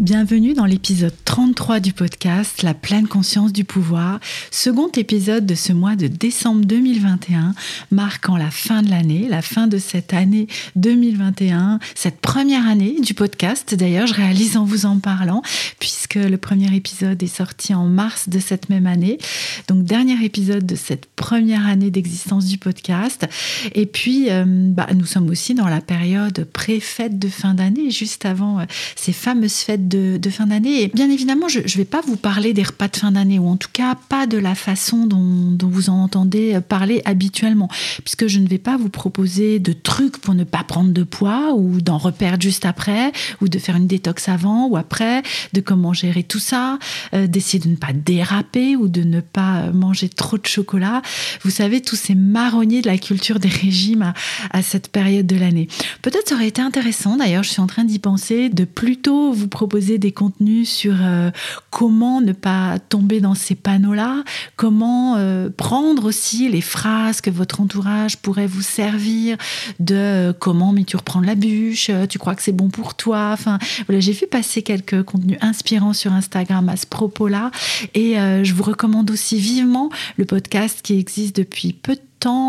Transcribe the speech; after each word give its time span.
Bienvenue 0.00 0.54
dans 0.54 0.64
l'épisode 0.64 1.14
33 1.24 1.78
du 1.78 1.92
podcast 1.92 2.62
La 2.62 2.74
pleine 2.74 3.06
conscience 3.06 3.52
du 3.52 3.62
pouvoir, 3.62 4.18
second 4.50 4.88
épisode 4.88 5.46
de 5.46 5.54
ce 5.54 5.72
mois 5.72 5.94
de 5.94 6.08
décembre 6.08 6.64
2021, 6.64 7.54
marquant 7.92 8.36
la 8.36 8.50
fin 8.50 8.82
de 8.82 8.90
l'année, 8.90 9.28
la 9.28 9.40
fin 9.40 9.68
de 9.68 9.78
cette 9.78 10.12
année 10.12 10.48
2021, 10.74 11.78
cette 11.94 12.20
première 12.20 12.66
année 12.66 13.00
du 13.00 13.14
podcast. 13.14 13.72
D'ailleurs, 13.76 14.08
je 14.08 14.14
réalise 14.14 14.56
en 14.56 14.64
vous 14.64 14.84
en 14.84 14.98
parlant, 14.98 15.42
puisque 15.78 16.16
le 16.16 16.38
premier 16.38 16.74
épisode 16.74 17.22
est 17.22 17.28
sorti 17.28 17.72
en 17.72 17.84
mars 17.84 18.28
de 18.28 18.40
cette 18.40 18.70
même 18.70 18.88
année. 18.88 19.18
Donc, 19.68 19.84
dernier 19.84 20.24
épisode 20.24 20.66
de 20.66 20.74
cette 20.74 21.06
première 21.06 21.68
année 21.68 21.92
d'existence 21.92 22.46
du 22.46 22.58
podcast. 22.58 23.28
Et 23.76 23.86
puis, 23.86 24.28
euh, 24.28 24.44
bah, 24.44 24.88
nous 24.92 25.06
sommes 25.06 25.28
aussi 25.28 25.54
dans 25.54 25.68
la 25.68 25.80
période 25.80 26.48
pré-fête 26.52 27.16
de 27.20 27.28
fin 27.28 27.54
d'année, 27.54 27.92
juste 27.92 28.26
avant 28.26 28.58
euh, 28.58 28.64
ces 28.96 29.12
fameuses 29.12 29.54
fêtes 29.54 29.83
de, 29.88 30.30
fin 30.30 30.46
d'année. 30.46 30.82
Et 30.82 30.88
bien 30.88 31.10
évidemment, 31.10 31.48
je 31.48 31.60
ne 31.60 31.76
vais 31.76 31.84
pas 31.84 32.00
vous 32.06 32.16
parler 32.16 32.52
des 32.52 32.62
repas 32.62 32.88
de 32.88 32.96
fin 32.96 33.12
d'année, 33.12 33.38
ou 33.38 33.48
en 33.48 33.56
tout 33.56 33.68
cas 33.72 33.96
pas 34.08 34.26
de 34.26 34.38
la 34.38 34.54
façon 34.54 35.06
dont, 35.06 35.56
vous 35.62 35.90
en 35.90 36.02
entendez 36.02 36.58
parler 36.68 37.02
habituellement, 37.04 37.68
puisque 38.04 38.26
je 38.26 38.38
ne 38.38 38.46
vais 38.46 38.58
pas 38.58 38.76
vous 38.76 38.88
proposer 38.88 39.58
de 39.58 39.72
trucs 39.72 40.18
pour 40.18 40.34
ne 40.34 40.44
pas 40.44 40.62
prendre 40.64 40.92
de 40.92 41.02
poids, 41.02 41.54
ou 41.54 41.80
d'en 41.80 41.98
reperdre 41.98 42.42
juste 42.42 42.64
après, 42.64 43.12
ou 43.40 43.48
de 43.48 43.58
faire 43.58 43.76
une 43.76 43.86
détox 43.86 44.28
avant 44.28 44.66
ou 44.66 44.76
après, 44.76 45.22
de 45.52 45.60
comment 45.60 45.92
gérer 45.92 46.22
tout 46.22 46.38
ça, 46.38 46.78
euh, 47.14 47.26
d'essayer 47.26 47.58
de 47.58 47.68
ne 47.68 47.76
pas 47.76 47.92
déraper 47.92 48.76
ou 48.76 48.88
de 48.88 49.02
ne 49.02 49.20
pas 49.20 49.70
manger 49.72 50.08
trop 50.08 50.38
de 50.38 50.46
chocolat. 50.46 51.02
Vous 51.42 51.50
savez, 51.50 51.80
tous 51.80 51.96
ces 51.96 52.14
marronniers 52.14 52.82
de 52.82 52.86
la 52.86 52.98
culture 52.98 53.38
des 53.38 53.48
régimes 53.48 54.02
à, 54.02 54.14
à 54.50 54.62
cette 54.62 54.88
période 54.88 55.26
de 55.26 55.36
l'année. 55.36 55.68
Peut-être 56.02 56.28
ça 56.28 56.34
aurait 56.34 56.48
été 56.48 56.62
intéressant, 56.62 57.16
d'ailleurs, 57.16 57.42
je 57.42 57.50
suis 57.50 57.60
en 57.60 57.66
train 57.66 57.84
d'y 57.84 57.98
penser, 57.98 58.48
de 58.48 58.64
plutôt 58.64 59.32
vous 59.32 59.48
proposer 59.48 59.73
des 59.80 60.12
contenus 60.12 60.70
sur 60.70 60.94
euh, 61.00 61.30
comment 61.70 62.20
ne 62.20 62.32
pas 62.32 62.78
tomber 62.78 63.20
dans 63.20 63.34
ces 63.34 63.54
panneaux-là, 63.54 64.22
comment 64.56 65.16
euh, 65.16 65.50
prendre 65.54 66.04
aussi 66.04 66.48
les 66.48 66.60
phrases 66.60 67.20
que 67.20 67.30
votre 67.30 67.60
entourage 67.60 68.18
pourrait 68.18 68.46
vous 68.46 68.62
servir 68.62 69.36
de 69.80 69.94
euh, 69.94 70.32
comment 70.32 70.72
mais 70.72 70.84
tu 70.84 70.96
reprends 70.96 71.20
la 71.20 71.34
bûche, 71.34 71.90
tu 72.08 72.18
crois 72.18 72.34
que 72.34 72.42
c'est 72.42 72.52
bon 72.52 72.68
pour 72.68 72.94
toi. 72.94 73.30
Enfin, 73.32 73.58
voilà, 73.86 74.00
j'ai 74.00 74.12
vu 74.12 74.26
passer 74.26 74.62
quelques 74.62 75.02
contenus 75.02 75.38
inspirants 75.40 75.92
sur 75.92 76.12
Instagram 76.12 76.68
à 76.68 76.76
ce 76.76 76.86
propos-là 76.86 77.50
et 77.94 78.14
je 78.14 78.54
vous 78.54 78.62
recommande 78.62 79.10
aussi 79.10 79.38
vivement 79.38 79.90
le 80.16 80.24
podcast 80.24 80.80
qui 80.82 80.98
existe 80.98 81.36
depuis 81.36 81.72
peu 81.72 81.94
de 81.94 82.00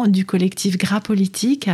du 0.07 0.25
collectif 0.25 0.77
Gras 0.77 1.01
Politique 1.01 1.69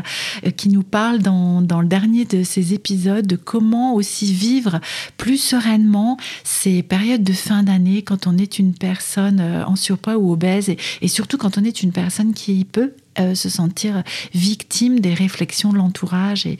euh, 0.45 0.49
qui 0.49 0.69
nous 0.69 0.81
parle 0.81 1.19
dans, 1.19 1.61
dans, 1.61 1.81
le 1.81 1.87
dernier 1.87 2.25
de 2.25 2.43
ces 2.43 2.73
épisodes 2.73 3.27
de 3.27 3.35
comment 3.35 3.93
aussi 3.93 4.33
vivre 4.33 4.79
plus 5.17 5.37
sereinement 5.37 6.17
ces 6.43 6.81
périodes 6.81 7.23
de 7.23 7.33
fin 7.33 7.61
d'année 7.63 8.01
quand 8.01 8.25
on 8.25 8.37
est 8.37 8.57
une 8.57 8.73
personne 8.73 9.39
euh, 9.39 9.65
en 9.65 9.75
surpoids 9.75 10.17
ou 10.17 10.31
obèse 10.31 10.69
et, 10.69 11.07
surtout 11.07 11.37
quand 11.37 11.57
on 11.57 11.63
est 11.63 11.83
une 11.83 11.91
personne 11.91 12.33
qui 12.33 12.65
peut 12.65 12.93
euh, 13.19 13.35
se 13.35 13.49
sentir 13.49 14.03
victime 14.33 14.99
des 14.99 15.13
réflexions 15.13 15.71
de 15.71 15.77
l'entourage 15.77 16.45
et 16.47 16.57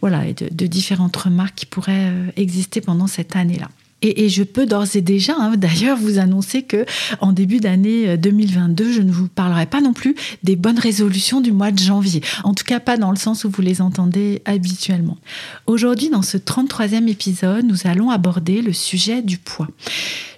voilà 0.00 0.24
de, 0.32 0.66
différentes 0.66 1.16
remarques 1.16 1.54
qui 1.54 1.66
pourraient 1.66 2.12
exister 2.36 2.80
pendant 2.80 3.06
cette 3.06 3.36
année-là. 3.36 3.68
Et, 4.02 4.28
je 4.28 4.42
peux 4.42 4.66
d'ores 4.66 4.96
et 4.96 5.02
déjà, 5.02 5.34
hein, 5.38 5.56
d'ailleurs, 5.56 5.98
vous 5.98 6.18
annoncer 6.18 6.62
que 6.62 6.86
en 7.20 7.32
début 7.32 7.60
d'année 7.60 8.16
2022, 8.16 8.84
euh, 8.84 8.92
je 8.92 9.02
ne 9.02 9.12
vous 9.12 9.28
parlerai 9.28 9.66
pas 9.66 9.80
non 9.80 9.92
plus 9.92 10.14
des 10.42 10.56
bonnes 10.56 10.78
résolutions 10.78 11.40
du 11.40 11.52
mois 11.52 11.70
de 11.70 11.78
janvier. 11.78 12.22
En 12.44 12.54
tout 12.54 12.64
cas, 12.64 12.80
pas 12.80 12.96
dans 12.96 13.10
le 13.10 13.16
sens 13.16 13.44
où 13.44 13.50
vous 13.50 13.62
les 13.62 13.82
entendez 13.82 14.42
habituellement. 14.46 15.18
Aujourd'hui, 15.66 16.08
dans 16.08 16.22
ce 16.22 16.38
33e 16.38 17.08
épisode, 17.08 17.64
nous 17.64 17.86
allons 17.86 18.10
aborder 18.10 18.62
le 18.62 18.72
sujet 18.72 19.22
du 19.22 19.36
poids. 19.36 19.68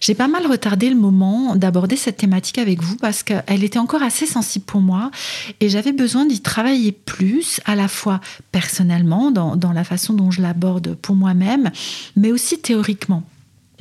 J'ai 0.01 0.15
pas 0.15 0.27
mal 0.27 0.45
retardé 0.47 0.91
le 0.91 0.97
moment 0.97 1.55
d'aborder 1.55 1.95
cette 1.95 2.17
thématique 2.17 2.59
avec 2.59 2.83
vous 2.83 2.97
parce 2.97 3.23
qu'elle 3.23 3.63
était 3.63 3.79
encore 3.79 4.03
assez 4.03 4.27
sensible 4.27 4.65
pour 4.65 4.81
moi 4.81 5.13
et 5.61 5.69
j'avais 5.69 5.93
besoin 5.93 6.27
d'y 6.27 6.41
travailler 6.41 6.91
plus, 6.91 7.61
à 7.67 7.77
la 7.77 7.87
fois 7.87 8.21
personnellement, 8.51 9.31
dans, 9.31 9.55
dans 9.55 9.73
la 9.73 9.85
façon 9.85 10.13
dont 10.13 10.33
je 10.33 10.43
l'aborde 10.43 10.97
pour 10.97 11.15
moi-même, 11.15 11.71
mais 12.17 12.33
aussi 12.33 12.59
théoriquement. 12.59 13.23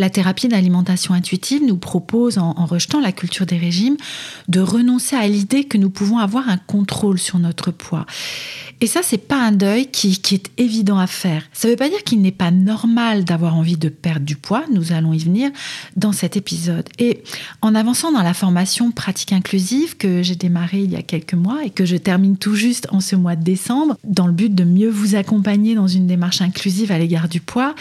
La 0.02 0.10
thérapie 0.10 0.48
d'alimentation 0.48 1.14
intuitive 1.14 1.62
nous 1.64 1.78
propose, 1.78 2.40
en, 2.40 2.54
rejetant 2.66 3.00
la 3.00 3.12
culture 3.12 3.46
des 3.46 3.60
régimes, 3.60 3.98
de 4.48 4.60
renoncer 4.60 5.16
à 5.16 5.28
l'idée 5.28 5.66
que 5.66 5.78
nous 5.78 5.92
pouvons 5.92 6.18
avoir 6.18 6.50
un 6.50 6.58
contrôle 6.58 7.20
sur 7.20 7.38
notre 7.38 7.70
poids. 7.70 8.08
Et 8.84 8.88
ça, 8.88 9.02
c'est 9.04 9.20
pas 9.20 9.40
un 9.40 9.52
deuil 9.52 9.86
qui, 9.92 10.20
est 10.32 10.50
évident 10.58 10.98
à 10.98 11.06
faire. 11.06 11.44
Ça 11.54 11.68
ne 11.68 11.74
veut 11.74 11.78
pas 11.78 11.88
dire 11.88 12.04
qu'il 12.04 12.20
n'est 12.20 12.32
pas 12.32 12.50
normal 12.50 13.26
d'avoir 13.26 13.56
envie 13.56 13.78
de 13.78 13.90
perdre 13.90 14.26
du 14.26 14.36
poids. 14.36 14.64
Nous 14.72 14.92
allons 14.92 15.14
y 15.14 15.20
venir 15.20 15.52
dans 15.96 16.14
cet 16.14 16.36
épisode. 16.36 16.90
Et 16.98 17.22
en 17.62 17.76
avançant 17.76 18.12
dans 18.12 18.24
la 18.24 18.34
formation 18.34 18.90
pratique 18.90 19.34
inclusive 19.34 19.98
que 19.98 20.24
j'ai 20.24 20.36
démarrée 20.36 20.80
il 20.80 20.90
y 20.90 20.96
a 20.96 21.04
quelques 21.04 21.36
mois 21.36 21.64
et 21.64 21.70
que 21.70 21.86
je 21.86 21.96
termine 21.96 22.38
tout 22.38 22.56
juste 22.56 22.88
en 22.90 23.02
ce 23.02 23.16
mois 23.16 23.36
de 23.36 23.44
décembre, 23.44 23.98
dans 24.04 24.26
le 24.26 24.34
but 24.34 24.56
de 24.56 24.64
mieux 24.64 24.90
vous 24.90 25.14
accompagner 25.14 25.76
dans 25.76 25.88
une 25.88 26.08
démarche 26.08 26.42
inclusive 26.42 26.92
à 26.92 26.98
l'égard 26.98 27.30
du 27.30 27.40
poids, 27.40 27.76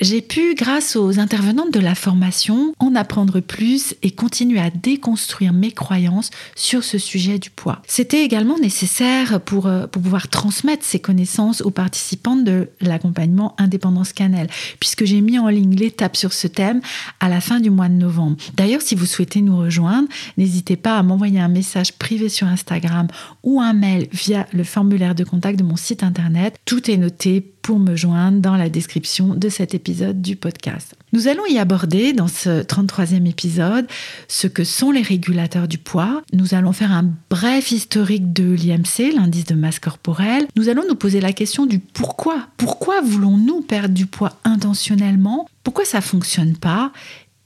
j'ai 0.00 0.20
pu, 0.20 0.54
grâce 0.54 0.94
aux 0.94 1.18
de 1.64 1.80
la 1.80 1.94
formation, 1.94 2.74
en 2.78 2.94
apprendre 2.94 3.40
plus 3.40 3.94
et 4.02 4.10
continuer 4.10 4.60
à 4.60 4.70
déconstruire 4.70 5.52
mes 5.52 5.72
croyances 5.72 6.30
sur 6.54 6.84
ce 6.84 6.98
sujet 6.98 7.38
du 7.38 7.50
poids. 7.50 7.80
C'était 7.86 8.24
également 8.24 8.58
nécessaire 8.58 9.40
pour, 9.40 9.66
euh, 9.66 9.86
pour 9.86 10.02
pouvoir 10.02 10.28
transmettre 10.28 10.84
ces 10.84 11.00
connaissances 11.00 11.62
aux 11.62 11.70
participantes 11.70 12.44
de 12.44 12.68
l'accompagnement 12.80 13.54
Indépendance 13.58 14.12
Cannelle, 14.12 14.48
puisque 14.78 15.04
j'ai 15.04 15.20
mis 15.20 15.38
en 15.38 15.48
ligne 15.48 15.74
l'étape 15.74 16.16
sur 16.16 16.32
ce 16.32 16.46
thème 16.46 16.80
à 17.20 17.28
la 17.28 17.40
fin 17.40 17.60
du 17.60 17.70
mois 17.70 17.88
de 17.88 17.94
novembre. 17.94 18.36
D'ailleurs, 18.54 18.82
si 18.82 18.94
vous 18.94 19.06
souhaitez 19.06 19.40
nous 19.40 19.56
rejoindre, 19.56 20.08
n'hésitez 20.36 20.76
pas 20.76 20.98
à 20.98 21.02
m'envoyer 21.02 21.40
un 21.40 21.48
message 21.48 21.92
privé 21.94 22.28
sur 22.28 22.46
Instagram 22.46 23.08
ou 23.42 23.60
un 23.60 23.72
mail 23.72 24.08
via 24.12 24.46
le 24.52 24.64
formulaire 24.64 25.14
de 25.14 25.24
contact 25.24 25.58
de 25.58 25.64
mon 25.64 25.76
site 25.76 26.02
internet. 26.02 26.58
Tout 26.64 26.90
est 26.90 26.96
noté 26.96 27.40
pour 27.66 27.80
me 27.80 27.96
joindre 27.96 28.38
dans 28.38 28.54
la 28.54 28.68
description 28.68 29.34
de 29.34 29.48
cet 29.48 29.74
épisode 29.74 30.22
du 30.22 30.36
podcast. 30.36 30.94
Nous 31.12 31.26
allons 31.26 31.44
y 31.46 31.58
aborder 31.58 32.12
dans 32.12 32.28
ce 32.28 32.62
33e 32.62 33.28
épisode 33.28 33.88
ce 34.28 34.46
que 34.46 34.62
sont 34.62 34.92
les 34.92 35.02
régulateurs 35.02 35.66
du 35.66 35.76
poids. 35.76 36.22
Nous 36.32 36.54
allons 36.54 36.72
faire 36.72 36.92
un 36.92 37.10
bref 37.28 37.72
historique 37.72 38.32
de 38.32 38.52
l'IMC, 38.52 39.12
l'indice 39.16 39.46
de 39.46 39.56
masse 39.56 39.80
corporelle. 39.80 40.46
Nous 40.54 40.68
allons 40.68 40.84
nous 40.88 40.94
poser 40.94 41.20
la 41.20 41.32
question 41.32 41.66
du 41.66 41.80
pourquoi. 41.80 42.46
Pourquoi 42.56 43.00
voulons-nous 43.00 43.62
perdre 43.62 43.94
du 43.94 44.06
poids 44.06 44.38
intentionnellement? 44.44 45.48
Pourquoi 45.64 45.84
ça 45.84 46.00
fonctionne 46.00 46.56
pas? 46.56 46.92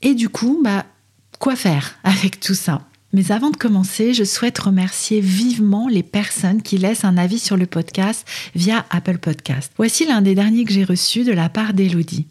Et 0.02 0.12
du 0.12 0.28
coup, 0.28 0.60
bah, 0.62 0.84
quoi 1.38 1.56
faire 1.56 1.94
avec 2.04 2.40
tout 2.40 2.52
ça? 2.52 2.82
Mais 3.12 3.32
avant 3.32 3.50
de 3.50 3.56
commencer, 3.56 4.14
je 4.14 4.24
souhaite 4.24 4.58
remercier 4.58 5.20
vivement 5.20 5.88
les 5.88 6.02
personnes 6.02 6.62
qui 6.62 6.78
laissent 6.78 7.04
un 7.04 7.16
avis 7.16 7.38
sur 7.38 7.56
le 7.56 7.66
podcast 7.66 8.26
via 8.54 8.86
Apple 8.90 9.18
Podcast. 9.18 9.72
Voici 9.76 10.06
l'un 10.06 10.22
des 10.22 10.34
derniers 10.34 10.64
que 10.64 10.72
j'ai 10.72 10.84
reçu 10.84 11.24
de 11.24 11.32
la 11.32 11.48
part 11.48 11.74
d'Elodie. 11.74 12.26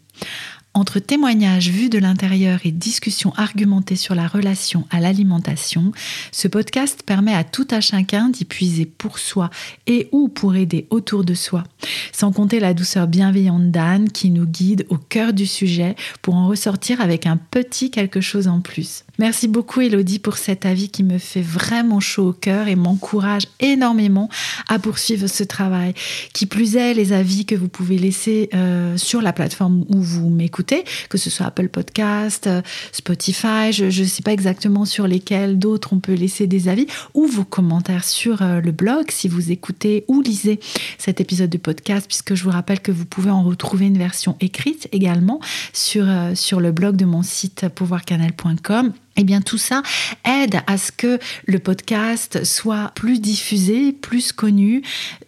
Entre 0.72 1.00
témoignages 1.00 1.68
vus 1.68 1.88
de 1.88 1.98
l'intérieur 1.98 2.60
et 2.64 2.70
discussions 2.70 3.32
argumentées 3.36 3.96
sur 3.96 4.14
la 4.14 4.28
relation 4.28 4.86
à 4.90 5.00
l'alimentation, 5.00 5.90
ce 6.30 6.46
podcast 6.46 7.02
permet 7.04 7.34
à 7.34 7.42
tout 7.42 7.66
à 7.72 7.80
chacun 7.80 8.28
d'y 8.28 8.44
puiser 8.44 8.86
pour 8.86 9.18
soi 9.18 9.50
et 9.88 10.08
ou 10.12 10.28
pour 10.28 10.54
aider 10.54 10.86
autour 10.90 11.24
de 11.24 11.34
soi. 11.34 11.64
Sans 12.12 12.30
compter 12.30 12.60
la 12.60 12.72
douceur 12.72 13.08
bienveillante 13.08 13.72
d'Anne 13.72 14.10
qui 14.10 14.30
nous 14.30 14.46
guide 14.46 14.86
au 14.90 14.96
cœur 14.96 15.32
du 15.32 15.44
sujet 15.44 15.96
pour 16.22 16.36
en 16.36 16.46
ressortir 16.46 17.00
avec 17.00 17.26
un 17.26 17.36
petit 17.36 17.90
quelque 17.90 18.20
chose 18.20 18.46
en 18.46 18.60
plus. 18.60 19.04
Merci 19.18 19.48
beaucoup 19.48 19.80
Elodie 19.80 20.18
pour 20.18 20.38
cet 20.38 20.64
avis 20.64 20.88
qui 20.88 21.02
me 21.02 21.18
fait 21.18 21.42
vraiment 21.42 22.00
chaud 22.00 22.28
au 22.28 22.32
cœur 22.32 22.68
et 22.68 22.76
m'encourage 22.76 23.48
énormément 23.58 24.30
à 24.68 24.78
poursuivre 24.78 25.26
ce 25.26 25.42
travail. 25.42 25.94
Qui 26.32 26.46
plus 26.46 26.76
est, 26.76 26.94
les 26.94 27.12
avis 27.12 27.44
que 27.44 27.54
vous 27.54 27.68
pouvez 27.68 27.98
laisser 27.98 28.48
euh, 28.54 28.96
sur 28.96 29.20
la 29.20 29.34
plateforme 29.34 29.84
où 29.90 30.00
vous 30.00 30.30
m'écoutez, 30.30 30.59
que 31.08 31.18
ce 31.18 31.30
soit 31.30 31.46
Apple 31.46 31.68
Podcast, 31.68 32.46
euh, 32.46 32.62
Spotify, 32.92 33.72
je 33.72 33.84
ne 33.86 34.06
sais 34.06 34.22
pas 34.22 34.32
exactement 34.32 34.84
sur 34.84 35.06
lesquels 35.06 35.58
d'autres 35.58 35.92
on 35.92 36.00
peut 36.00 36.14
laisser 36.14 36.46
des 36.46 36.68
avis, 36.68 36.86
ou 37.14 37.26
vos 37.26 37.44
commentaires 37.44 38.04
sur 38.04 38.42
euh, 38.42 38.60
le 38.60 38.72
blog 38.72 39.10
si 39.10 39.28
vous 39.28 39.50
écoutez 39.50 40.04
ou 40.08 40.20
lisez 40.20 40.60
cet 40.98 41.20
épisode 41.20 41.50
de 41.50 41.58
podcast, 41.58 42.06
puisque 42.06 42.34
je 42.34 42.44
vous 42.44 42.50
rappelle 42.50 42.80
que 42.80 42.92
vous 42.92 43.06
pouvez 43.06 43.30
en 43.30 43.42
retrouver 43.42 43.86
une 43.86 43.98
version 43.98 44.36
écrite 44.40 44.88
également 44.92 45.40
sur, 45.72 46.06
sur 46.34 46.60
le 46.60 46.72
blog 46.72 46.96
de 46.96 47.04
mon 47.04 47.22
site 47.22 47.68
pouvoircanal.com. 47.74 48.92
Eh 49.16 49.24
bien, 49.24 49.40
tout 49.40 49.58
ça 49.58 49.82
aide 50.24 50.60
à 50.66 50.78
ce 50.78 50.92
que 50.92 51.18
le 51.46 51.58
podcast 51.58 52.44
soit 52.44 52.92
plus 52.94 53.20
diffusé, 53.20 53.92
plus 53.92 54.32
connu. 54.32 54.82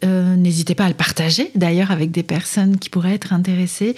Euh, 0.05 0.37
n'hésitez 0.37 0.75
pas 0.75 0.85
à 0.85 0.89
le 0.89 0.95
partager, 0.95 1.51
d'ailleurs, 1.55 1.91
avec 1.91 2.11
des 2.11 2.23
personnes 2.23 2.79
qui 2.79 2.89
pourraient 2.91 3.15
être 3.15 3.33
intéressées. 3.33 3.97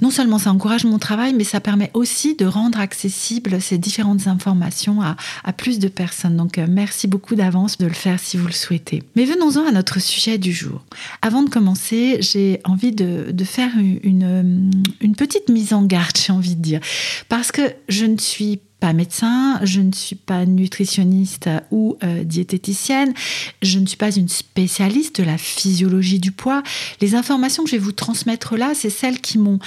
Non 0.00 0.10
seulement 0.10 0.38
ça 0.38 0.50
encourage 0.50 0.84
mon 0.84 0.98
travail, 0.98 1.34
mais 1.34 1.44
ça 1.44 1.60
permet 1.60 1.90
aussi 1.94 2.34
de 2.34 2.44
rendre 2.46 2.80
accessibles 2.80 3.60
ces 3.60 3.78
différentes 3.78 4.26
informations 4.26 5.00
à, 5.00 5.52
plus 5.52 5.78
de 5.78 5.86
personnes. 5.86 6.36
Donc, 6.36 6.58
euh, 6.58 6.66
merci 6.68 7.06
beaucoup 7.06 7.36
d'avance 7.36 7.78
de 7.78 7.86
le 7.86 7.92
faire 7.92 8.18
si 8.18 8.36
vous 8.36 8.46
le 8.46 8.52
souhaitez. 8.52 9.04
Mais 9.14 9.24
venons-en 9.24 9.64
à 9.64 9.70
notre 9.70 10.00
sujet 10.00 10.38
du 10.38 10.52
jour. 10.52 10.82
Avant 11.20 11.44
de 11.44 11.50
commencer, 11.50 12.16
j'ai 12.20 12.60
envie 12.64 12.90
de, 12.90 13.32
faire 13.44 13.70
une, 14.02 14.72
une 15.00 15.14
petite 15.14 15.48
mise 15.50 15.72
en 15.72 15.82
garde, 15.82 16.16
j'ai 16.16 16.32
envie 16.32 16.56
de 16.56 16.62
dire. 16.62 16.80
Parce 17.28 17.52
que 17.52 17.62
je 17.88 18.06
ne 18.06 18.18
suis 18.18 18.56
pas 18.56 18.71
médecin, 18.92 19.60
je 19.62 19.80
ne 19.80 19.92
suis 19.92 20.16
pas 20.16 20.44
nutritionniste 20.44 21.48
ou 21.70 21.96
euh, 22.02 22.24
diététicienne, 22.24 23.14
je 23.62 23.78
ne 23.78 23.86
suis 23.86 23.96
pas 23.96 24.14
une 24.14 24.28
spécialiste 24.28 25.20
de 25.20 25.24
la 25.24 25.38
physiologie 25.38 26.18
du 26.18 26.32
poids. 26.32 26.62
Les 27.00 27.14
informations 27.14 27.62
que 27.62 27.70
je 27.70 27.76
vais 27.76 27.82
vous 27.82 27.92
transmettre 27.92 28.56
là, 28.56 28.72
c'est 28.74 28.90
celles 28.90 29.20
qui 29.20 29.38
m'ont 29.38 29.60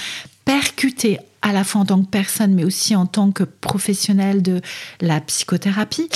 percuté 0.44 1.18
à 1.42 1.52
la 1.52 1.62
fois 1.62 1.82
en 1.82 1.84
tant 1.84 2.02
que 2.02 2.08
personne, 2.08 2.54
mais 2.54 2.64
aussi 2.64 2.96
en 2.96 3.06
tant 3.06 3.30
que 3.30 3.44
professionnel 3.44 4.42
de 4.42 4.60
la 5.00 5.20
psychothérapie, 5.20 6.08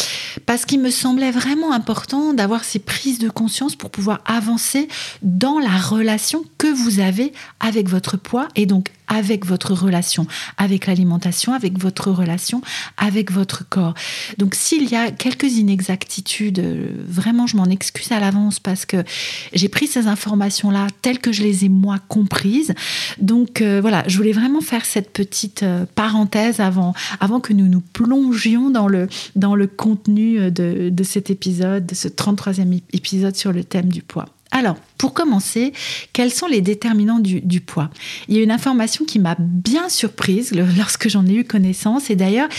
parce 0.44 0.64
qu'il 0.64 0.80
me 0.80 0.90
semblait 0.90 1.30
vraiment 1.30 1.72
important 1.72 2.32
d'avoir 2.32 2.64
ces 2.64 2.80
prises 2.80 3.20
de 3.20 3.28
conscience 3.28 3.76
pour 3.76 3.90
pouvoir 3.90 4.22
avancer 4.24 4.88
dans 5.22 5.60
la 5.60 5.76
relation 5.76 6.44
que 6.58 6.66
vous 6.66 6.98
avez 6.98 7.32
avec 7.60 7.88
votre 7.88 8.16
poids 8.16 8.48
et 8.56 8.66
donc 8.66 8.90
avec 9.10 9.44
votre 9.44 9.74
relation 9.74 10.26
avec 10.56 10.86
l'alimentation, 10.86 11.52
avec 11.52 11.78
votre 11.78 12.10
relation 12.10 12.62
avec 12.96 13.30
votre 13.30 13.68
corps. 13.68 13.94
Donc 14.38 14.54
s'il 14.54 14.88
y 14.88 14.96
a 14.96 15.10
quelques 15.10 15.52
inexactitudes, 15.52 16.62
vraiment 17.06 17.46
je 17.46 17.56
m'en 17.56 17.66
excuse 17.66 18.12
à 18.12 18.20
l'avance 18.20 18.60
parce 18.60 18.86
que 18.86 19.04
j'ai 19.52 19.68
pris 19.68 19.86
ces 19.86 20.06
informations-là 20.06 20.86
telles 21.02 21.18
que 21.18 21.32
je 21.32 21.42
les 21.42 21.64
ai 21.64 21.68
moi 21.68 21.98
comprises. 22.08 22.74
Donc 23.20 23.60
euh, 23.60 23.80
voilà, 23.80 24.04
je 24.06 24.16
voulais 24.16 24.32
vraiment 24.32 24.60
faire 24.60 24.84
cette 24.84 25.12
petite 25.12 25.62
euh, 25.62 25.84
parenthèse 25.94 26.60
avant, 26.60 26.94
avant 27.20 27.40
que 27.40 27.52
nous 27.52 27.66
nous 27.66 27.80
plongions 27.80 28.70
dans 28.70 28.88
le, 28.88 29.08
dans 29.36 29.54
le 29.54 29.66
contenu 29.66 30.38
euh, 30.38 30.50
de, 30.50 30.88
de 30.90 31.04
cet 31.04 31.30
épisode, 31.30 31.86
de 31.86 31.94
ce 31.94 32.08
33e 32.08 32.80
épisode 32.92 33.36
sur 33.36 33.52
le 33.52 33.64
thème 33.64 33.88
du 33.88 34.02
poids. 34.02 34.26
Alors, 34.52 34.76
pour 35.00 35.14
commencer, 35.14 35.72
quels 36.12 36.30
sont 36.30 36.46
les 36.46 36.60
déterminants 36.60 37.20
du, 37.20 37.60
poids? 37.62 37.88
Il 38.28 38.36
y 38.36 38.38
a 38.38 38.42
une 38.42 38.50
information 38.50 39.06
qui 39.06 39.18
m'a 39.18 39.34
bien 39.38 39.88
surprise 39.88 40.52
lorsque 40.52 41.08
j'en 41.08 41.24
ai 41.24 41.32
eu 41.36 41.44
connaissance, 41.44 42.10
et 42.10 42.16
d'ailleurs, 42.16 42.50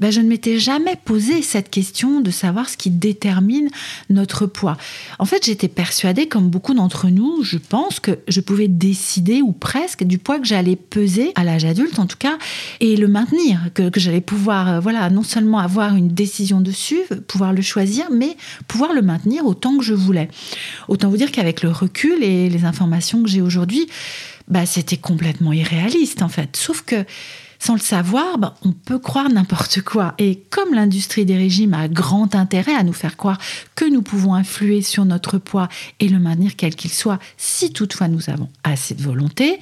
ben, 0.00 0.10
je 0.10 0.20
ne 0.20 0.26
m'étais 0.26 0.58
jamais 0.58 0.96
posé 1.04 1.40
cette 1.40 1.70
question 1.70 2.20
de 2.20 2.32
savoir 2.32 2.68
ce 2.68 2.76
qui 2.76 2.90
détermine 2.90 3.68
notre 4.10 4.46
poids. 4.46 4.76
En 5.20 5.24
fait, 5.24 5.46
j'étais 5.46 5.68
persuadée, 5.68 6.26
comme 6.26 6.48
beaucoup 6.48 6.74
d'entre 6.74 7.10
nous, 7.10 7.44
je 7.44 7.58
pense 7.58 8.00
que 8.00 8.18
je 8.26 8.40
pouvais 8.40 8.66
décider, 8.66 9.40
ou 9.40 9.52
presque, 9.52 10.02
du 10.02 10.18
poids 10.18 10.40
que 10.40 10.46
j'allais 10.46 10.74
peser 10.74 11.30
à 11.36 11.44
l'âge 11.44 11.64
adulte, 11.64 12.00
en 12.00 12.06
tout 12.06 12.18
cas, 12.18 12.38
et 12.80 12.96
le 12.96 13.06
maintenir, 13.06 13.60
que, 13.72 13.88
j'allais 13.94 14.20
pouvoir, 14.20 14.68
euh, 14.68 14.80
voilà, 14.80 15.10
non 15.10 15.22
seulement 15.22 15.60
avoir 15.60 15.94
une 15.94 16.08
décision 16.08 16.60
dessus, 16.60 17.02
pouvoir 17.28 17.52
le 17.52 17.62
choisir, 17.62 18.06
mais 18.10 18.36
pouvoir 18.66 18.94
le 18.94 19.02
maintenir 19.02 19.46
autant 19.46 19.78
que 19.78 19.84
je 19.84 19.94
voulais. 19.94 20.28
Autant 20.88 21.08
vous 21.08 21.18
dire 21.18 21.30
qu'avec 21.30 21.62
le 21.62 21.70
recul 21.84 22.22
et 22.22 22.48
les 22.48 22.64
informations 22.64 23.22
que 23.22 23.28
j'ai 23.28 23.40
aujourd'hui, 23.40 23.86
bah, 24.48 24.66
c'était 24.66 24.96
complètement 24.96 25.52
irréaliste 25.52 26.22
en 26.22 26.28
fait. 26.28 26.56
Sauf 26.56 26.82
que 26.82 27.04
sans 27.58 27.74
le 27.74 27.80
savoir, 27.80 28.36
bah, 28.36 28.54
on 28.62 28.72
peut 28.72 28.98
croire 28.98 29.30
n'importe 29.30 29.80
quoi. 29.80 30.14
Et 30.18 30.42
comme 30.50 30.74
l'industrie 30.74 31.24
des 31.24 31.36
régimes 31.36 31.72
a 31.72 31.88
grand 31.88 32.34
intérêt 32.34 32.74
à 32.74 32.82
nous 32.82 32.92
faire 32.92 33.16
croire 33.16 33.38
que 33.74 33.86
nous 33.86 34.02
pouvons 34.02 34.34
influer 34.34 34.82
sur 34.82 35.06
notre 35.06 35.38
poids 35.38 35.68
et 35.98 36.08
le 36.08 36.18
maintenir 36.18 36.56
quel 36.56 36.74
qu'il 36.74 36.90
soit, 36.90 37.18
si 37.38 37.72
toutefois 37.72 38.08
nous 38.08 38.28
avons 38.28 38.50
assez 38.64 38.94
de 38.94 39.02
volonté, 39.02 39.58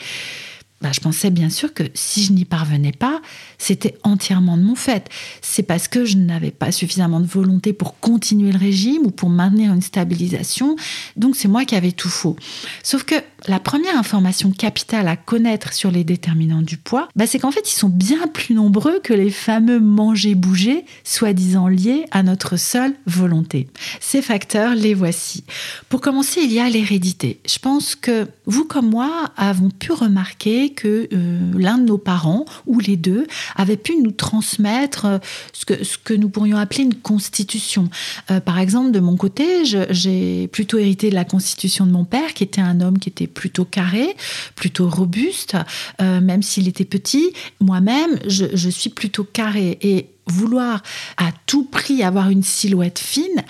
bah, 0.82 0.90
je 0.92 1.00
pensais 1.00 1.30
bien 1.30 1.48
sûr 1.48 1.72
que 1.72 1.84
si 1.94 2.24
je 2.24 2.32
n'y 2.32 2.44
parvenais 2.44 2.92
pas, 2.92 3.22
c'était 3.58 3.96
entièrement 4.02 4.56
de 4.56 4.62
mon 4.62 4.74
fait. 4.74 5.08
C'est 5.40 5.62
parce 5.62 5.86
que 5.86 6.04
je 6.04 6.16
n'avais 6.16 6.50
pas 6.50 6.72
suffisamment 6.72 7.20
de 7.20 7.26
volonté 7.26 7.72
pour 7.72 8.00
continuer 8.00 8.50
le 8.50 8.58
régime 8.58 9.06
ou 9.06 9.10
pour 9.10 9.28
maintenir 9.28 9.72
une 9.72 9.80
stabilisation. 9.80 10.76
Donc 11.16 11.36
c'est 11.36 11.48
moi 11.48 11.64
qui 11.64 11.76
avais 11.76 11.92
tout 11.92 12.08
faux. 12.08 12.36
Sauf 12.82 13.04
que 13.04 13.14
la 13.46 13.60
première 13.60 13.96
information 13.96 14.50
capitale 14.50 15.06
à 15.06 15.16
connaître 15.16 15.72
sur 15.72 15.90
les 15.90 16.02
déterminants 16.02 16.62
du 16.62 16.76
poids, 16.76 17.08
bah, 17.14 17.26
c'est 17.26 17.38
qu'en 17.38 17.52
fait 17.52 17.70
ils 17.70 17.76
sont 17.76 17.88
bien 17.88 18.26
plus 18.26 18.54
nombreux 18.54 18.98
que 19.00 19.12
les 19.12 19.30
fameux 19.30 19.78
manger-bouger, 19.78 20.84
soi-disant 21.04 21.68
liés 21.68 22.06
à 22.10 22.24
notre 22.24 22.56
seule 22.56 22.94
volonté. 23.06 23.68
Ces 24.00 24.22
facteurs, 24.22 24.74
les 24.74 24.94
voici. 24.94 25.44
Pour 25.88 26.00
commencer, 26.00 26.40
il 26.42 26.52
y 26.52 26.58
a 26.58 26.68
l'hérédité. 26.68 27.40
Je 27.46 27.58
pense 27.58 27.94
que 27.94 28.26
vous 28.46 28.64
comme 28.64 28.90
moi 28.90 29.30
avons 29.36 29.70
pu 29.70 29.92
remarquer 29.92 30.70
que 30.72 31.08
euh, 31.12 31.52
l'un 31.56 31.78
de 31.78 31.84
nos 31.84 31.98
parents, 31.98 32.44
ou 32.66 32.80
les 32.80 32.96
deux, 32.96 33.26
avait 33.56 33.76
pu 33.76 33.96
nous 33.96 34.10
transmettre 34.10 35.04
euh, 35.06 35.18
ce 35.52 35.64
que, 35.64 35.84
ce 35.84 35.98
que 35.98 36.14
nous 36.14 36.28
pourrions 36.28 36.56
appeler 36.56 36.84
une 36.84 36.94
constitution. 36.94 37.88
Euh, 38.30 38.40
par 38.40 38.58
exemple, 38.58 38.90
de 38.90 39.00
mon 39.00 39.16
côté, 39.16 39.64
j'ai 39.64 40.48
plutôt 40.48 40.78
hérité 40.78 41.10
de 41.10 41.14
la 41.14 41.24
constitution 41.24 41.86
de 41.86 41.92
mon 41.92 42.04
père, 42.04 42.34
qui 42.34 42.44
était 42.44 42.60
un 42.60 42.80
homme 42.80 42.98
qui 42.98 43.08
était 43.08 43.26
plutôt 43.26 43.64
carré, 43.64 44.16
plutôt 44.54 44.88
robuste, 44.88 45.56
même 46.00 46.42
s'il 46.42 46.68
était 46.68 46.84
petit. 46.84 47.32
Moi-même, 47.60 48.18
je, 48.26 48.46
je 48.54 48.70
suis 48.70 48.90
plutôt 48.90 49.24
carré. 49.24 49.78
Et 49.82 50.08
vouloir 50.26 50.82
à 51.16 51.30
tout 51.46 51.64
prix 51.64 52.02
avoir 52.02 52.30
une 52.30 52.42
silhouette 52.42 52.98
fine 52.98 53.42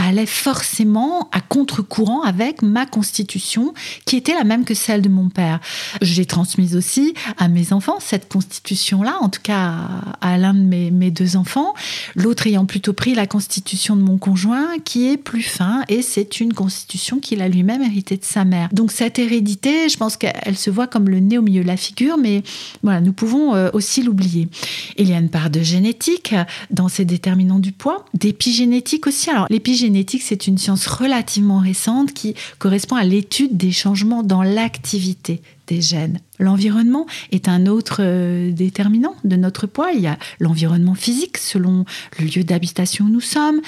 allait 0.00 0.26
forcément 0.26 1.28
à 1.30 1.40
contre-courant 1.40 2.22
avec 2.22 2.62
ma 2.62 2.86
constitution 2.86 3.74
qui 4.06 4.16
était 4.16 4.32
la 4.32 4.44
même 4.44 4.64
que 4.64 4.72
celle 4.72 5.02
de 5.02 5.10
mon 5.10 5.28
père. 5.28 5.60
J'ai 6.00 6.24
transmise 6.24 6.74
aussi 6.74 7.14
à 7.36 7.48
mes 7.48 7.72
enfants 7.72 7.98
cette 8.00 8.32
constitution-là, 8.32 9.18
en 9.20 9.28
tout 9.28 9.42
cas 9.42 9.74
à, 10.20 10.38
l'un 10.38 10.54
de 10.54 10.60
mes, 10.60 10.90
mes, 10.90 11.10
deux 11.10 11.36
enfants, 11.36 11.74
l'autre 12.14 12.46
ayant 12.46 12.64
plutôt 12.64 12.94
pris 12.94 13.14
la 13.14 13.26
constitution 13.26 13.94
de 13.94 14.00
mon 14.00 14.16
conjoint 14.16 14.78
qui 14.84 15.08
est 15.08 15.18
plus 15.18 15.42
fin 15.42 15.82
et 15.88 16.00
c'est 16.00 16.40
une 16.40 16.54
constitution 16.54 17.18
qu'il 17.20 17.42
a 17.42 17.48
lui-même 17.48 17.82
héritée 17.82 18.16
de 18.16 18.24
sa 18.24 18.46
mère. 18.46 18.70
Donc 18.72 18.92
cette 18.92 19.18
hérédité, 19.18 19.90
je 19.90 19.98
pense 19.98 20.16
qu'elle 20.16 20.56
se 20.56 20.70
voit 20.70 20.86
comme 20.86 21.10
le 21.10 21.20
nez 21.20 21.36
au 21.36 21.42
milieu 21.42 21.62
de 21.62 21.68
la 21.68 21.76
figure, 21.76 22.16
mais 22.16 22.42
voilà, 22.82 23.02
nous 23.02 23.12
pouvons 23.12 23.54
euh, 23.54 23.68
aussi 23.74 24.02
l'oublier. 24.02 24.48
Il 24.96 25.10
y 25.10 25.12
a 25.12 25.18
une 25.18 25.30
part 25.30 25.50
de 25.50 25.60
génétique 25.60 26.34
dans 26.70 26.88
ces 26.88 27.04
déterminants 27.04 27.58
du 27.58 27.72
poids, 27.72 28.06
d'épigénétique 28.14 29.06
aussi. 29.06 29.28
Alors 29.28 29.46
l'épigénétique 29.50 29.89
génétique, 29.90 30.22
c'est 30.22 30.46
une 30.46 30.56
science 30.56 30.86
relativement 30.86 31.58
récente 31.58 32.14
qui 32.14 32.34
correspond 32.60 32.94
à 32.94 33.02
l'étude 33.02 33.56
des 33.56 33.72
changements 33.72 34.22
dans 34.22 34.44
l'activité 34.44 35.42
des 35.66 35.80
gènes. 35.80 36.20
L'environnement 36.38 37.06
est 37.32 37.48
un 37.48 37.66
autre 37.66 37.96
euh, 37.98 38.52
déterminant 38.52 39.16
de 39.24 39.34
notre 39.34 39.66
poids. 39.66 39.90
Il 39.92 40.00
y 40.00 40.06
a 40.06 40.16
l'environnement 40.38 40.94
physique 40.94 41.38
selon 41.38 41.84
le 42.20 42.26
lieu 42.26 42.44
d'habitation 42.44 43.06
où 43.06 43.08
nous 43.08 43.20
sommes, 43.20 43.60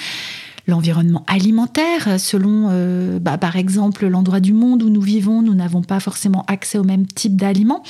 l'environnement 0.67 1.23
alimentaire, 1.27 2.19
selon 2.19 2.69
euh, 2.71 3.19
bah, 3.19 3.37
par 3.37 3.57
exemple 3.57 4.07
l'endroit 4.07 4.39
du 4.39 4.53
monde 4.53 4.83
où 4.83 4.89
nous 4.89 5.01
vivons, 5.01 5.41
nous 5.41 5.53
n'avons 5.53 5.81
pas 5.81 5.99
forcément 5.99 6.45
accès 6.47 6.77
au 6.77 6.83
même 6.83 7.05
type 7.05 7.35
d'aliments. 7.35 7.83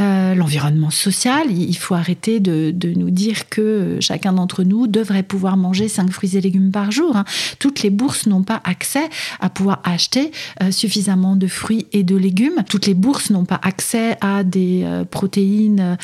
Euh, 0.00 0.34
l'environnement 0.34 0.90
social, 0.90 1.50
il 1.50 1.76
faut 1.76 1.94
arrêter 1.94 2.40
de, 2.40 2.72
nous 2.96 3.10
dire 3.10 3.48
que 3.48 3.98
chacun 4.00 4.32
d'entre 4.32 4.62
nous 4.62 4.86
devrait 4.86 5.22
pouvoir 5.22 5.56
manger 5.56 5.88
5 5.88 6.10
fruits 6.10 6.36
et 6.36 6.40
légumes 6.40 6.70
par 6.70 6.90
jour. 6.90 7.16
Hein. 7.16 7.24
Toutes 7.58 7.82
les 7.82 7.90
bourses 7.90 8.26
n'ont 8.26 8.42
pas 8.42 8.60
accès 8.64 9.08
à 9.40 9.50
pouvoir 9.50 9.80
acheter 9.84 10.30
euh, 10.62 10.70
suffisamment 10.70 11.36
de 11.36 11.46
fruits 11.46 11.86
et 11.92 12.02
de 12.02 12.16
légumes. 12.16 12.62
Toutes 12.68 12.86
les 12.86 12.94
bourses 12.94 13.30
n'ont 13.30 13.44
pas 13.44 13.60
accès 13.62 14.16
à 14.20 14.44
des 14.44 14.86
protéines 15.10 15.96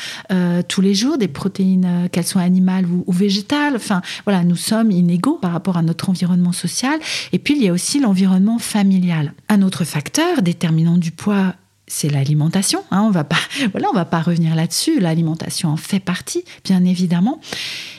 tous 0.67 0.81
les 0.81 0.93
jours, 0.93 1.17
des 1.17 1.27
protéines 1.27 2.09
qu'elles 2.11 2.25
soient 2.25 2.41
animales 2.41 2.85
ou, 2.85 3.03
ou 3.07 3.11
végétales. 3.11 3.75
Enfin, 3.75 4.01
voilà, 4.25 4.43
nous 4.43 4.55
sommes 4.55 4.91
inégaux 4.91 5.37
par 5.41 5.51
rapport 5.51 5.77
à 5.77 5.81
notre 5.81 6.02
environnement 6.09 6.51
social. 6.51 6.99
Et 7.31 7.39
puis, 7.39 7.55
il 7.55 7.63
y 7.63 7.69
a 7.69 7.73
aussi 7.73 7.99
l'environnement 7.99 8.59
familial. 8.59 9.33
Un 9.49 9.61
autre 9.61 9.83
facteur 9.83 10.41
déterminant 10.41 10.97
du 10.97 11.11
poids 11.11 11.55
c'est 11.93 12.09
l'alimentation. 12.09 12.83
Hein, 12.91 13.01
on 13.03 13.11
va 13.11 13.23
pas, 13.23 13.37
voilà, 13.71 13.87
on 13.89 13.93
va 13.93 14.05
pas 14.05 14.21
revenir 14.21 14.55
là-dessus. 14.55 14.99
L'alimentation 14.99 15.69
en 15.69 15.77
fait 15.77 15.99
partie, 15.99 16.43
bien 16.63 16.83
évidemment. 16.83 17.39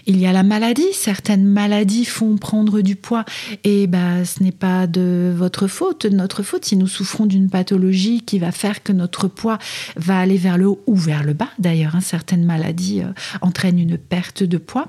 Il 0.06 0.18
y 0.18 0.26
a 0.26 0.32
la 0.32 0.42
maladie. 0.42 0.92
Certaines 0.92 1.44
maladies 1.44 2.04
font 2.04 2.36
prendre 2.36 2.80
du 2.80 2.96
poids, 2.96 3.24
et 3.62 3.86
bah, 3.86 4.24
ce 4.24 4.42
n'est 4.42 4.52
pas 4.52 4.86
de 4.86 5.32
votre 5.34 5.66
faute, 5.66 6.06
de 6.06 6.14
notre 6.14 6.42
faute, 6.42 6.64
si 6.64 6.76
nous 6.76 6.86
souffrons 6.86 7.26
d'une 7.26 7.48
pathologie 7.48 8.22
qui 8.22 8.38
va 8.38 8.52
faire 8.52 8.82
que 8.82 8.92
notre 8.92 9.28
poids 9.28 9.58
va 9.96 10.18
aller 10.18 10.36
vers 10.36 10.58
le 10.58 10.68
haut 10.68 10.82
ou 10.86 10.96
vers 10.96 11.22
le 11.22 11.32
bas. 11.32 11.50
D'ailleurs, 11.58 11.96
hein, 11.96 12.00
certaines 12.00 12.44
maladies 12.44 13.02
euh, 13.02 13.12
entraînent 13.40 13.78
une 13.78 13.96
perte 13.96 14.42
de 14.42 14.58
poids. 14.58 14.88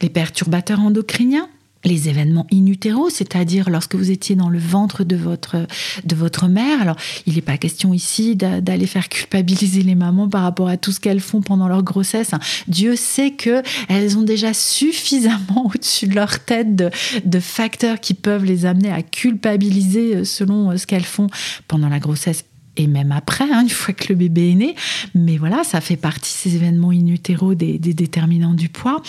Les 0.00 0.08
perturbateurs 0.08 0.80
endocriniens 0.80 1.48
les 1.84 2.08
événements 2.08 2.46
in 2.52 2.66
utero, 2.66 3.08
c'est-à-dire 3.08 3.70
lorsque 3.70 3.94
vous 3.94 4.10
étiez 4.10 4.36
dans 4.36 4.48
le 4.48 4.58
ventre 4.58 5.04
de 5.04 5.16
votre, 5.16 5.66
de 6.04 6.14
votre 6.14 6.46
mère. 6.46 6.82
Alors, 6.82 6.96
il 7.26 7.34
n'est 7.34 7.40
pas 7.40 7.56
question 7.56 7.94
ici 7.94 8.36
d'aller 8.36 8.86
faire 8.86 9.08
culpabiliser 9.08 9.82
les 9.82 9.94
mamans 9.94 10.28
par 10.28 10.42
rapport 10.42 10.68
à 10.68 10.76
tout 10.76 10.92
ce 10.92 11.00
qu'elles 11.00 11.20
font 11.20 11.40
pendant 11.40 11.68
leur 11.68 11.82
grossesse. 11.82 12.34
Hein. 12.34 12.40
Dieu 12.68 12.96
sait 12.96 13.30
que 13.32 13.62
elles 13.88 14.18
ont 14.18 14.22
déjà 14.22 14.52
suffisamment 14.52 15.70
au-dessus 15.74 16.06
de 16.06 16.14
leur 16.14 16.44
tête 16.44 16.76
de, 16.76 16.90
facteurs 17.40 18.00
qui 18.00 18.12
peuvent 18.12 18.44
les 18.44 18.66
amener 18.66 18.92
à 18.92 19.02
culpabiliser 19.02 20.16
euh, 20.16 20.24
selon 20.24 20.70
euh, 20.70 20.76
ce 20.76 20.86
qu'elles 20.86 21.04
font 21.04 21.28
pendant 21.68 21.88
la 21.88 21.98
grossesse 21.98 22.44
et 22.76 22.86
même 22.86 23.12
après, 23.12 23.50
hein, 23.50 23.62
une 23.62 23.68
fois 23.68 23.94
que 23.94 24.06
le 24.10 24.14
bébé 24.14 24.50
est 24.50 24.54
né. 24.54 24.74
Mais 25.14 25.38
voilà, 25.38 25.64
ça 25.64 25.80
fait 25.80 25.96
partie 25.96 26.30
ces 26.30 26.54
événements 26.56 26.90
in 26.90 27.06
utero 27.06 27.54
des, 27.54 27.78
des 27.78 27.94
déterminants 27.94 28.54
du 28.54 28.68
poids. 28.68 29.02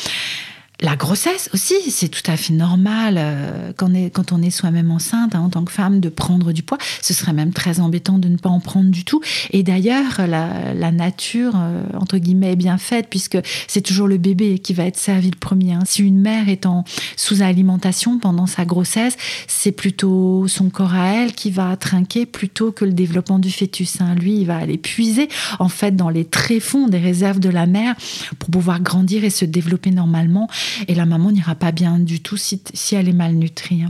La 0.84 0.96
grossesse 0.96 1.48
aussi, 1.54 1.76
c'est 1.92 2.10
tout 2.10 2.24
à 2.26 2.36
fait 2.36 2.54
normal 2.54 3.16
euh, 3.20 3.72
quand, 3.78 3.92
on 3.92 3.94
est, 3.94 4.10
quand 4.10 4.32
on 4.32 4.42
est 4.42 4.50
soi-même 4.50 4.90
enceinte 4.90 5.36
hein, 5.36 5.42
en 5.42 5.50
tant 5.50 5.64
que 5.64 5.72
femme 5.72 6.00
de 6.00 6.10
prendre 6.10 6.52
du 6.54 6.64
poids. 6.64 6.80
Ce 7.04 7.14
serait 7.14 7.34
même 7.34 7.54
très 7.54 7.80
embêtant 7.80 8.18
de 8.18 8.28
ne 8.28 8.38
pas 8.38 8.50
en 8.50 8.60
prendre 8.60 8.90
du 8.90 9.06
tout. 9.06 9.22
Et 9.52 9.62
d'ailleurs, 9.62 10.26
la, 10.28 10.92
nature, 10.92 11.54
euh, 11.56 11.84
entre 11.94 12.18
guillemets, 12.18 12.54
est 12.54 12.56
bien 12.56 12.80
faite 12.80 13.08
puisque 13.12 13.38
c'est 13.68 13.82
toujours 13.82 14.08
le 14.08 14.18
bébé 14.18 14.58
qui 14.58 14.74
va 14.74 14.86
être 14.86 14.98
servi 14.98 15.30
le 15.30 15.38
premier. 15.38 15.74
Hein. 15.74 15.84
Si 15.86 16.02
une 16.02 16.20
mère 16.20 16.50
est 16.50 16.66
en 16.66 16.84
sous-alimentation 17.16 18.18
pendant 18.18 18.48
sa 18.48 18.66
grossesse, 18.66 19.18
c'est 19.48 19.72
plutôt 19.72 20.48
son 20.48 20.72
corps 20.72 20.96
à 20.96 21.14
elle 21.14 21.34
qui 21.34 21.52
va 21.52 21.78
trinquer 21.78 22.26
plutôt 22.26 22.72
que 22.72 22.86
le 22.86 22.94
développement 22.94 23.38
du 23.38 23.52
fœtus. 23.52 24.02
Hein. 24.02 24.16
Lui, 24.16 24.38
il 24.38 24.46
va 24.46 24.58
aller 24.58 24.80
puiser 24.80 25.30
en 25.60 25.70
fait 25.70 25.96
dans 25.96 26.10
les 26.10 26.26
tréfonds 26.26 26.88
des 26.88 26.98
réserves 26.98 27.40
de 27.40 27.50
la 27.50 27.68
mère 27.68 27.96
pour 28.40 28.50
pouvoir 28.50 28.80
grandir 28.80 29.24
et 29.24 29.30
se 29.30 29.46
développer 29.46 29.92
normalement 29.92 30.50
et 30.88 30.96
la 30.96 31.06
maman 31.06 31.32
n'ira 31.32 31.56
pas 31.56 31.72
bien 31.72 32.00
du 32.00 32.22
tout 32.22 32.38
si, 32.38 32.62
elle 32.92 33.10
est 33.10 33.14
malnutrie. 33.14 33.84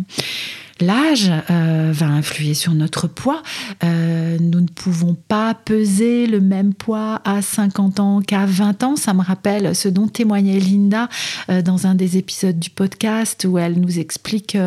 L'âge 0.82 1.32
euh, 1.52 1.92
va 1.94 2.08
influer 2.08 2.56
sur 2.56 2.74
notre 2.74 3.08
poids. 3.08 3.44
Euh, 3.84 4.38
nous 4.40 4.62
ne 4.62 4.68
pouvons 4.68 5.16
pas 5.28 5.54
peser 5.54 6.26
le 6.26 6.42
même 6.42 6.74
poids 6.74 7.22
à 7.24 7.44
50 7.44 8.00
ans 8.00 8.22
qu'à 8.22 8.46
20 8.48 8.84
ans. 8.84 8.96
Ça 8.96 9.14
me 9.14 9.22
rappelle 9.22 9.76
ce 9.76 9.88
dont 9.88 10.08
témoignait 10.08 10.60
Linda 10.60 11.08
euh, 11.50 11.62
dans 11.62 11.86
un 11.86 11.94
des 11.94 12.18
épisodes 12.18 12.58
du 12.58 12.72
podcast 12.72 13.46
où 13.48 13.60
elle 13.60 13.80
nous 13.80 14.00
explique 14.00 14.58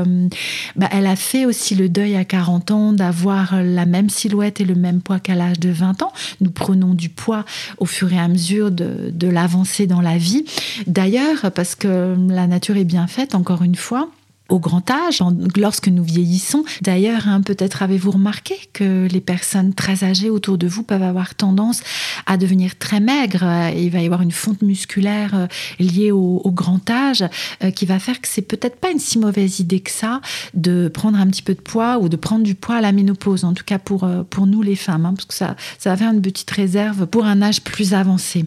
bah, 0.76 0.88
elle 0.92 1.06
a 1.06 1.16
fait 1.16 1.46
aussi 1.46 1.74
le 1.74 1.88
deuil 1.88 2.14
à 2.16 2.24
40 2.24 2.70
ans 2.70 2.92
d'avoir 2.92 3.60
la 3.62 3.84
même 3.84 4.08
silhouette 4.08 4.60
et 4.60 4.64
le 4.64 4.74
même 4.74 5.00
poids 5.00 5.18
qu'à 5.18 5.34
l'âge 5.34 5.58
de 5.58 5.70
20 5.70 6.02
ans. 6.02 6.12
Nous 6.40 6.50
prenons 6.50 6.94
du 6.94 7.08
poids 7.08 7.44
au 7.78 7.86
fur 7.86 8.12
et 8.12 8.18
à 8.18 8.28
mesure 8.28 8.70
de 8.70 9.28
l'avancée 9.28 9.86
dans 9.86 10.00
la 10.00 10.16
vie. 10.16 10.44
D'ailleurs, 10.86 11.50
parce 11.52 11.74
que 11.74 12.16
la 12.28 12.46
nature 12.46 12.76
est 12.76 12.84
bien 12.84 13.06
faite, 13.06 13.34
encore 13.34 13.62
une 13.62 13.74
fois, 13.74 14.08
au 14.54 14.60
grand 14.60 14.88
âge, 14.88 15.20
lorsque 15.56 15.88
nous 15.88 16.04
vieillissons. 16.04 16.64
D'ailleurs, 16.80 17.26
hein, 17.26 17.40
peut-être 17.40 17.82
avez-vous 17.82 18.12
remarqué 18.12 18.54
que 18.72 19.08
les 19.10 19.20
personnes 19.20 19.74
très 19.74 20.04
âgées 20.04 20.30
autour 20.30 20.58
de 20.58 20.68
vous 20.68 20.84
peuvent 20.84 21.02
avoir 21.02 21.34
tendance 21.34 21.82
à 22.26 22.36
devenir 22.36 22.78
très 22.78 23.00
maigres. 23.00 23.44
il 23.76 23.90
va 23.90 24.00
y 24.00 24.04
avoir 24.04 24.22
une 24.22 24.30
fonte 24.30 24.62
musculaire 24.62 25.34
euh, 25.34 25.46
liée 25.80 26.12
au, 26.12 26.40
grand 26.52 26.88
âge 26.88 27.24
euh, 27.64 27.72
qui 27.72 27.84
va 27.84 27.98
faire 27.98 28.20
que 28.20 28.28
c'est 28.28 28.42
peut-être 28.42 28.76
pas 28.76 28.92
une 28.92 29.00
si 29.00 29.18
mauvaise 29.18 29.58
idée 29.58 29.80
que 29.80 29.90
ça 29.90 30.20
de 30.54 30.86
prendre 30.86 31.18
un 31.18 31.26
petit 31.26 31.42
peu 31.42 31.54
de 31.54 31.60
poids 31.60 31.98
ou 31.98 32.08
de 32.08 32.16
prendre 32.16 32.44
du 32.44 32.54
poids 32.54 32.76
à 32.76 32.80
la 32.80 32.92
ménopause, 32.92 33.42
en 33.42 33.54
tout 33.54 33.64
cas 33.64 33.80
pour, 33.80 34.04
euh, 34.04 34.22
pour 34.22 34.46
nous 34.46 34.62
les 34.62 34.76
femmes, 34.76 35.04
hein, 35.04 35.14
parce 35.14 35.26
que 35.26 35.34
ça, 35.34 35.56
ça 35.78 35.90
va 35.90 35.96
faire 35.96 36.12
une 36.12 36.22
petite 36.22 36.50
réserve 36.50 37.06
pour 37.06 37.24
un 37.24 37.42
âge 37.42 37.60
plus 37.62 37.92
avancé. 37.92 38.46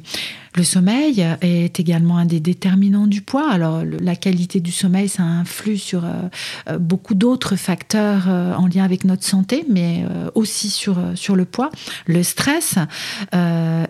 Le 0.58 0.64
sommeil 0.64 1.24
est 1.42 1.80
également 1.80 2.18
un 2.18 2.26
des 2.26 2.40
déterminants 2.40 3.06
du 3.06 3.22
poids. 3.22 3.48
Alors, 3.48 3.84
la 3.86 4.16
qualité 4.16 4.60
du 4.60 4.72
sommeil, 4.72 5.08
ça 5.08 5.22
influe 5.22 5.78
sur 5.78 6.04
euh, 6.04 6.14
euh, 6.68 6.80
beaucoup 6.80 7.14
d'autres 7.14 7.56
facteurs 7.56 8.24
euh, 8.28 8.56
en 8.56 8.66
lien 8.66 8.84
avec 8.84 9.04
notre 9.04 9.24
santé, 9.24 9.66
mais 9.70 10.04
aussi 10.34 10.72
sur, 10.72 10.96
le 11.36 11.46
poids. 11.46 11.70
Le 12.08 12.24
stress 12.24 12.76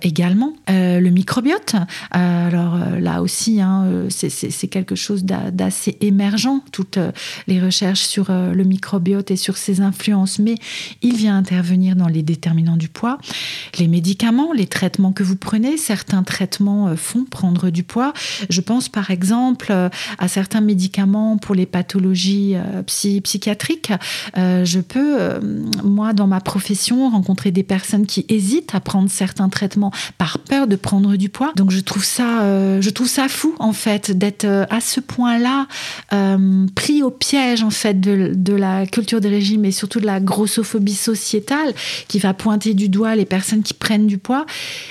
également. 0.01 0.53
le 0.67 1.09
microbiote. 1.09 1.75
alors, 2.11 2.77
là 2.99 3.21
aussi, 3.21 3.61
hein, 3.61 4.07
c'est 4.09 4.67
quelque 4.67 4.95
chose 4.95 5.23
d'assez 5.23 5.97
émergent, 6.01 6.61
toutes 6.73 6.99
les 7.47 7.61
recherches 7.61 8.01
sur 8.01 8.29
le 8.29 8.63
microbiote 8.63 9.31
et 9.31 9.37
sur 9.37 9.55
ses 9.55 9.79
influences, 9.79 10.39
mais 10.39 10.55
il 11.01 11.15
vient 11.15 11.37
intervenir 11.37 11.95
dans 11.95 12.07
les 12.07 12.23
déterminants 12.23 12.77
du 12.77 12.89
poids. 12.89 13.19
Les 13.79 13.87
médicaments, 13.87 14.51
les 14.51 14.67
traitements 14.67 15.13
que 15.13 15.23
vous 15.23 15.37
prenez, 15.37 15.77
certains 15.77 16.23
traitements 16.23 16.56
euh, 16.61 16.95
font 16.95 17.23
prendre 17.23 17.69
du 17.69 17.83
poids. 17.83 18.13
Je 18.49 18.61
pense 18.61 18.89
par 18.89 19.11
exemple 19.11 19.67
euh, 19.69 19.89
à 20.17 20.27
certains 20.27 20.61
médicaments 20.61 21.37
pour 21.37 21.55
les 21.55 21.65
pathologies 21.65 22.55
euh, 22.55 22.83
psychiatriques. 22.83 23.91
Je 24.35 24.79
peux, 24.79 25.17
moi, 25.83 26.13
dans 26.13 26.27
ma 26.27 26.39
profession, 26.39 27.09
rencontrer 27.09 27.51
des 27.51 27.63
personnes 27.63 28.05
qui 28.05 28.25
hésitent 28.29 28.73
à 28.75 28.79
prendre 28.79 29.09
certains 29.09 29.49
traitements 29.49 29.91
par 30.17 30.39
peur 30.39 30.67
de 30.67 30.75
prendre 30.75 31.15
du 31.15 31.29
poids. 31.29 31.51
Donc 31.55 31.71
je 31.71 31.79
trouve 31.79 32.03
ça, 32.03 32.79
je 32.79 32.89
trouve 32.89 33.07
ça 33.07 33.27
fou 33.27 33.55
en 33.59 33.73
fait 33.73 34.17
d'être 34.17 34.45
à 34.45 34.81
ce 34.81 34.99
point-là 34.99 35.67
pris 36.75 37.03
au 37.03 37.11
piège 37.11 37.63
en 37.63 37.69
fait 37.69 37.99
de, 37.99 38.33
de 38.35 38.53
la 38.53 38.85
culture 38.85 39.21
des 39.21 39.29
régimes 39.29 39.65
et 39.65 39.71
surtout 39.71 39.99
de 39.99 40.05
la 40.05 40.19
grossophobie 40.19 40.95
sociétale 40.95 41.73
qui 42.07 42.19
va 42.19 42.33
pointer 42.33 42.73
du 42.73 42.89
doigt 42.89 43.15
les 43.15 43.25
personnes 43.25 43.63
qui 43.63 43.73
prennent 43.73 44.07
du 44.07 44.17
poids 44.17 44.45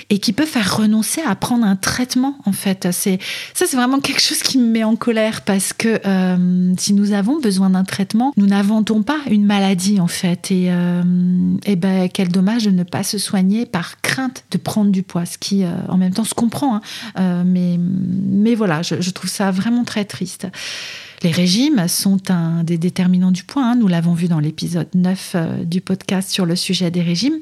et 0.09 0.19
qui 0.19 0.33
peut 0.33 0.45
faire 0.45 0.77
renoncer 0.77 1.21
à 1.21 1.35
prendre 1.35 1.56
un 1.63 1.75
traitement 1.75 2.37
en 2.45 2.51
fait. 2.51 2.87
C'est 2.91 3.19
ça, 3.53 3.65
c'est 3.67 3.75
vraiment 3.75 3.99
quelque 3.99 4.21
chose 4.21 4.39
qui 4.39 4.57
me 4.57 4.67
met 4.67 4.83
en 4.83 4.95
colère 4.95 5.41
parce 5.41 5.73
que 5.73 5.99
euh, 6.05 6.73
si 6.77 6.93
nous 6.93 7.13
avons 7.13 7.39
besoin 7.39 7.69
d'un 7.69 7.83
traitement, 7.83 8.33
nous 8.37 8.47
n'inventons 8.47 9.03
pas 9.03 9.19
une 9.29 9.45
maladie 9.45 9.99
en 9.99 10.07
fait. 10.07 10.51
Et, 10.51 10.67
euh, 10.69 11.03
et 11.65 11.75
ben 11.75 12.09
quel 12.09 12.29
dommage 12.29 12.65
de 12.65 12.71
ne 12.71 12.83
pas 12.83 13.03
se 13.03 13.17
soigner 13.17 13.65
par 13.65 14.01
crainte 14.01 14.45
de 14.51 14.57
prendre 14.57 14.91
du 14.91 15.03
poids, 15.03 15.25
ce 15.25 15.37
qui 15.37 15.63
euh, 15.63 15.71
en 15.89 15.97
même 15.97 16.13
temps 16.13 16.23
se 16.23 16.33
comprend. 16.33 16.81
Hein. 17.15 17.43
mais 17.45 17.77
mais 17.79 18.55
voilà, 18.55 18.81
je, 18.81 19.09
trouve 19.11 19.29
ça 19.29 19.51
vraiment 19.51 19.83
très 19.83 20.05
triste. 20.05 20.47
Les 21.23 21.31
régimes 21.31 21.87
sont 21.87 22.29
un 22.29 22.63
des 22.63 22.77
déterminants 22.77 23.31
du 23.31 23.43
poids. 23.43 23.63
Hein. 23.63 23.75
Nous 23.75 23.87
l'avons 23.87 24.13
vu 24.13 24.27
dans 24.27 24.39
l'épisode 24.39 24.87
9 24.93 25.35
du 25.65 25.81
podcast 25.81 26.29
sur 26.29 26.45
le 26.45 26.55
sujet 26.55 26.91
des 26.91 27.01
régimes. 27.01 27.37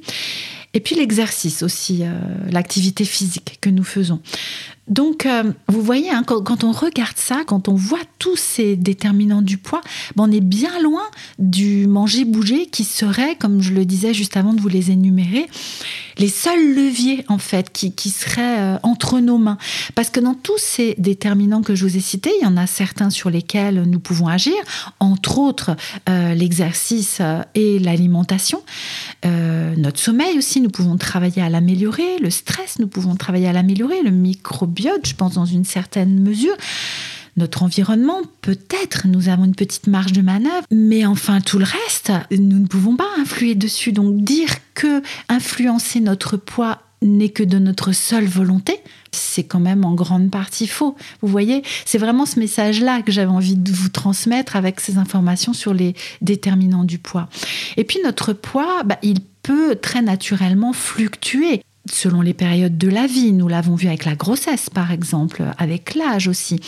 Et 0.76 0.82
puis 0.82 0.96
l'exercice 0.96 1.64
aussi, 1.64 2.04
euh, 2.04 2.12
l'activité 2.52 3.06
physique 3.06 3.58
que 3.62 3.70
nous 3.70 3.86
faisons. 3.86 4.20
Donc, 4.88 5.26
euh, 5.26 5.52
vous 5.68 5.82
voyez, 5.82 6.12
hein, 6.12 6.24
quand, 6.24 6.64
on 6.64 6.72
regarde 6.72 7.18
ça, 7.18 7.44
quand 7.46 7.68
on 7.68 7.74
voit 7.74 8.04
tous 8.20 8.36
ces 8.36 8.76
déterminants 8.76 9.42
du 9.42 9.58
poids, 9.58 9.82
ben, 10.16 10.26
on 10.26 10.32
est 10.32 10.42
bien 10.42 10.80
loin 10.80 11.04
du 11.40 11.88
manger-bouger 11.88 12.68
qui 12.68 12.84
serait, 12.84 13.36
comme 13.36 13.62
je 13.62 13.74
le 13.74 13.86
disais 13.86 14.14
juste 14.14 14.38
avant 14.38 14.54
de 14.54 14.62
vous 14.62 14.68
les 14.68 14.92
énumérer, 14.92 15.48
les 16.18 16.28
seuls 16.28 16.76
leviers 16.76 17.26
en 17.30 17.40
fait 17.40 17.72
qui, 17.72 18.10
seraient 18.10 18.60
euh, 18.60 18.78
entre 18.84 19.20
nos 19.20 19.40
mains. 19.40 19.58
Parce 19.96 20.12
que 20.12 20.20
dans 20.20 20.36
tous 20.36 20.60
ces 20.60 20.94
déterminants 21.00 21.64
que 21.64 21.74
je 21.74 21.86
vous 21.86 21.98
ai 21.98 22.02
cités, 22.02 22.32
il 22.40 22.44
y 22.44 22.48
en 22.48 22.56
a 22.56 22.68
certains 22.68 23.10
sur 23.10 23.32
lesquels 23.32 23.84
nous 23.84 24.00
pouvons 24.00 24.28
agir, 24.28 24.54
entre 25.00 25.40
autres 25.40 25.76
euh, 26.10 26.36
l'exercice 26.36 27.22
et 27.56 27.80
l'alimentation. 27.80 28.62
notre 29.24 30.00
sommeil 30.00 30.38
aussi, 30.38 30.62
nous 30.62 30.70
pouvons 30.70 30.98
travailler 30.98 31.42
à 31.42 31.50
l'améliorer, 31.50 32.20
le 32.22 32.30
stress, 32.30 32.78
nous 32.78 32.88
pouvons 32.88 33.16
travailler 33.16 33.48
à 33.48 33.54
l'améliorer, 33.54 34.04
le 34.04 34.12
micro 34.12 34.68
je 34.78 35.16
pense, 35.16 35.34
dans 35.34 35.46
une 35.46 35.66
certaine 35.66 36.20
mesure. 36.20 36.56
notre 37.38 37.64
environnement, 37.64 38.22
peut-être 38.42 39.08
nous 39.08 39.28
avons 39.28 39.44
une 39.44 39.56
petite 39.56 39.88
marge 39.88 40.14
de 40.14 40.22
manœuvre, 40.22 40.66
mais 40.72 41.06
enfin 41.06 41.42
tout 41.42 41.60
le 41.60 41.66
reste, 41.66 42.12
nous 42.32 42.60
ne 42.60 42.68
pouvons 42.68 42.96
pas 42.96 43.10
influer 43.18 43.56
dessus. 43.56 43.92
Donc 43.92 44.24
dire 44.24 44.50
que 44.74 45.02
influencer 45.28 46.00
notre 46.00 46.38
poids 46.38 46.82
n'est 47.02 47.30
que 47.30 47.44
de 47.44 47.60
notre 47.60 47.92
seule 47.92 48.26
volonté, 48.26 48.80
c'est 49.12 49.44
quand 49.44 49.60
même 49.60 49.86
en 49.86 49.94
grande 49.94 50.32
partie 50.32 50.68
faux. 50.68 50.96
Vous 51.22 51.28
voyez, 51.28 51.64
c'est 51.86 51.98
vraiment 51.98 52.26
ce 52.26 52.40
message-là 52.40 53.02
que 53.02 53.12
j'avais 53.12 53.32
envie 53.32 53.56
de 53.56 53.72
vous 53.72 53.90
transmettre 53.90 54.56
avec 54.56 54.80
ces 54.80 54.98
informations 54.98 55.54
sur 55.54 55.74
les 55.74 55.94
déterminants 56.22 56.84
du 56.84 56.98
poids. 56.98 57.28
Et 57.78 57.84
puis 57.84 58.00
notre 58.04 58.34
poids, 58.34 58.84
bah, 58.84 58.98
il 59.02 59.20
peut 59.44 59.76
très 59.76 60.02
naturellement 60.02 60.74
fluctuer 60.74 61.62
selon 61.92 62.22
les 62.22 62.34
périodes 62.34 62.78
de 62.78 62.90
la 62.90 63.08
vie. 63.08 63.32
Nous 63.32 63.48
l'avons 63.48 63.76
vu 63.76 63.88
avec 63.88 64.06
la 64.06 64.16
grossesse, 64.16 64.70
par 64.70 64.92
exemple, 64.92 65.44
avec 65.58 65.96
l'âge 65.96 66.28
aussi. 66.28 66.60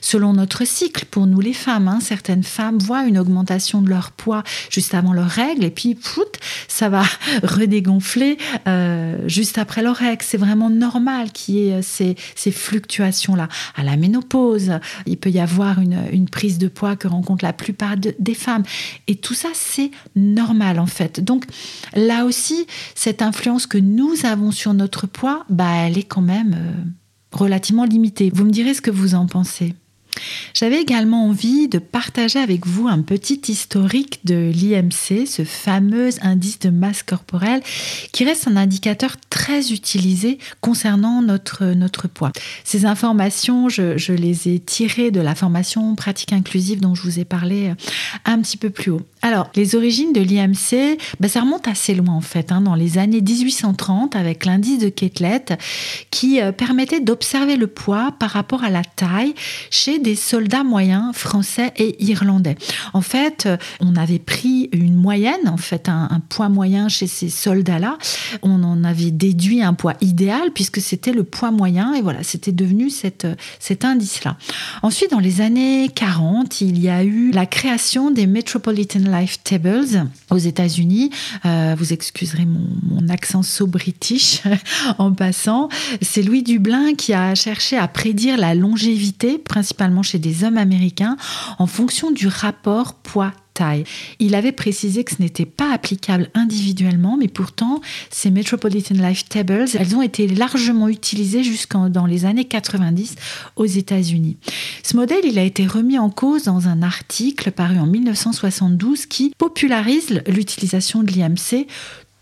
Selon 0.00 0.32
notre 0.32 0.64
cycle, 0.64 1.06
pour 1.10 1.26
nous 1.26 1.40
les 1.40 1.52
femmes, 1.52 1.88
hein, 1.88 1.98
certaines 2.00 2.42
femmes 2.42 2.78
voient 2.78 3.04
une 3.04 3.18
augmentation 3.18 3.82
de 3.82 3.88
leur 3.88 4.10
poids 4.10 4.42
juste 4.70 4.94
avant 4.94 5.12
leur 5.12 5.28
règle 5.28 5.64
et 5.64 5.70
puis 5.70 5.96
ça 6.68 6.88
va 6.88 7.02
redégonfler 7.42 8.38
euh, 8.66 9.18
juste 9.26 9.58
après 9.58 9.82
leur 9.82 9.96
règle. 9.96 10.22
C'est 10.24 10.38
vraiment 10.38 10.70
normal 10.70 11.32
qu'il 11.32 11.54
y 11.54 11.68
ait 11.68 11.82
ces, 11.82 12.16
ces 12.34 12.50
fluctuations-là. 12.50 13.48
À 13.76 13.82
la 13.82 13.96
ménopause, 13.96 14.72
il 15.06 15.16
peut 15.16 15.30
y 15.30 15.40
avoir 15.40 15.80
une, 15.80 15.98
une, 16.12 16.28
prise 16.28 16.58
de 16.58 16.68
poids 16.68 16.96
que 16.96 17.06
rencontrent 17.06 17.44
la 17.44 17.52
plupart 17.52 17.96
des 17.96 18.34
femmes. 18.34 18.64
Et 19.06 19.16
tout 19.16 19.34
ça, 19.34 19.48
c'est 19.52 19.90
normal 20.16 20.80
en 20.80 20.86
fait. 20.86 21.20
Donc 21.20 21.44
là 21.94 22.24
aussi, 22.24 22.66
cette 22.94 23.22
influence 23.22 23.66
que 23.66 23.78
nous 23.78 24.14
avons 24.24 24.50
sur 24.50 24.63
notre 24.72 25.06
poids, 25.06 25.44
bah, 25.50 25.72
elle 25.74 25.98
est 25.98 26.04
quand 26.04 26.22
même 26.22 26.54
euh, 26.56 27.36
relativement 27.36 27.84
limitée. 27.84 28.30
Vous 28.32 28.44
me 28.44 28.50
direz 28.50 28.72
ce 28.72 28.80
que 28.80 28.90
vous 28.90 29.14
en 29.14 29.26
pensez. 29.26 29.74
J'avais 30.54 30.80
également 30.80 31.26
envie 31.26 31.68
de 31.68 31.78
partager 31.78 32.38
avec 32.38 32.66
vous 32.66 32.88
un 32.88 33.02
petit 33.02 33.40
historique 33.48 34.20
de 34.24 34.50
l'IMC, 34.54 35.26
ce 35.26 35.44
fameux 35.44 36.10
indice 36.22 36.60
de 36.60 36.70
masse 36.70 37.02
corporelle, 37.02 37.62
qui 38.12 38.24
reste 38.24 38.46
un 38.46 38.56
indicateur 38.56 39.16
très 39.30 39.72
utilisé 39.72 40.38
concernant 40.60 41.22
notre, 41.22 41.66
notre 41.66 42.08
poids. 42.08 42.32
Ces 42.62 42.86
informations, 42.86 43.68
je, 43.68 43.98
je 43.98 44.12
les 44.12 44.48
ai 44.48 44.60
tirées 44.60 45.10
de 45.10 45.20
la 45.20 45.34
formation 45.34 45.94
pratique 45.96 46.32
inclusive 46.32 46.80
dont 46.80 46.94
je 46.94 47.02
vous 47.02 47.18
ai 47.18 47.24
parlé 47.24 47.70
euh, 47.70 47.74
un 48.24 48.40
petit 48.40 48.56
peu 48.56 48.70
plus 48.70 48.92
haut. 48.92 49.02
Alors, 49.24 49.48
les 49.56 49.74
origines 49.74 50.12
de 50.12 50.20
l'IMC, 50.20 50.98
ben, 51.18 51.28
ça 51.28 51.40
remonte 51.40 51.66
assez 51.66 51.94
loin 51.94 52.12
en 52.12 52.20
fait, 52.20 52.52
hein, 52.52 52.60
dans 52.60 52.74
les 52.74 52.98
années 52.98 53.22
1830 53.22 54.16
avec 54.16 54.44
l'indice 54.44 54.78
de 54.78 54.90
Ketlet 54.90 55.46
qui 56.10 56.42
euh, 56.42 56.52
permettait 56.52 57.00
d'observer 57.00 57.56
le 57.56 57.66
poids 57.66 58.12
par 58.18 58.28
rapport 58.28 58.64
à 58.64 58.68
la 58.68 58.82
taille 58.84 59.32
chez 59.70 59.98
des 59.98 60.14
soldats 60.14 60.62
moyens 60.62 61.14
français 61.16 61.72
et 61.78 62.04
irlandais. 62.04 62.56
En 62.92 63.00
fait, 63.00 63.46
euh, 63.46 63.56
on 63.80 63.96
avait 63.96 64.18
pris 64.18 64.68
une 64.72 64.94
moyenne, 64.94 65.48
en 65.48 65.56
fait, 65.56 65.88
un, 65.88 66.20
poids 66.28 66.50
moyen 66.50 66.90
chez 66.90 67.06
ces 67.06 67.30
soldats-là. 67.30 67.96
On 68.42 68.62
en 68.62 68.84
avait 68.84 69.10
déduit 69.10 69.62
un 69.62 69.72
poids 69.72 69.94
idéal 70.02 70.50
puisque 70.54 70.82
c'était 70.82 71.12
le 71.12 71.24
poids 71.24 71.50
moyen 71.50 71.94
et 71.94 72.02
voilà, 72.02 72.22
c'était 72.24 72.52
devenu 72.52 72.90
euh, 73.24 73.34
cet 73.58 73.86
indice-là. 73.86 74.36
Ensuite, 74.82 75.12
dans 75.12 75.18
les 75.18 75.40
années 75.40 75.88
40, 75.94 76.60
il 76.60 76.78
y 76.78 76.90
a 76.90 77.02
eu 77.04 77.30
la 77.30 77.46
création 77.46 78.10
des 78.10 78.26
Metropolitan 78.26 79.13
Life 79.14 79.42
Tables 79.44 80.08
aux 80.30 80.38
États-Unis. 80.38 81.10
Euh, 81.44 81.74
vous 81.78 81.92
excuserez 81.92 82.46
mon, 82.46 83.08
accent 83.08 83.42
so 83.42 83.66
british 83.66 84.42
en 84.98 85.12
passant. 85.12 85.68
C'est 86.00 86.22
Louis 86.22 86.42
Dublin 86.42 86.94
qui 86.94 87.12
a 87.12 87.34
cherché 87.34 87.76
à 87.76 87.86
prédire 87.86 88.38
la 88.38 88.54
longévité, 88.54 89.38
principalement 89.38 90.02
chez 90.02 90.18
des 90.18 90.42
hommes 90.42 90.56
américains, 90.56 91.16
en 91.58 91.66
fonction 91.66 92.10
du 92.10 92.28
rapport 92.28 92.94
poids 92.94 93.32
Il 94.18 94.34
avait 94.34 94.52
précisé 94.52 95.04
que 95.04 95.14
ce 95.14 95.22
n'était 95.22 95.46
pas 95.46 95.72
applicable 95.72 96.28
individuellement, 96.34 97.16
mais 97.16 97.28
pourtant, 97.28 97.80
ces 98.10 98.30
Metropolitan 98.30 98.94
Life 98.94 99.28
Tables, 99.28 99.66
elles 99.78 99.94
ont 99.94 100.02
été 100.02 100.26
largement 100.26 100.88
utilisées 100.88 101.44
jusqu'en 101.44 101.88
dans 101.88 102.06
les 102.06 102.24
années 102.24 102.44
90 102.44 103.14
aux 103.56 103.66
États-Unis. 103.66 104.36
Ce 104.82 104.96
modèle, 104.96 105.24
il 105.24 105.38
a 105.38 105.42
été 105.42 105.66
remis 105.66 105.98
en 105.98 106.10
cause 106.10 106.44
dans 106.44 106.68
un 106.68 106.82
article 106.82 107.52
paru 107.52 107.78
en 107.78 107.86
1972 107.86 109.06
qui 109.06 109.32
popularise 109.38 110.22
l'utilisation 110.26 111.02
de 111.02 111.12
l'IMC 111.12 111.66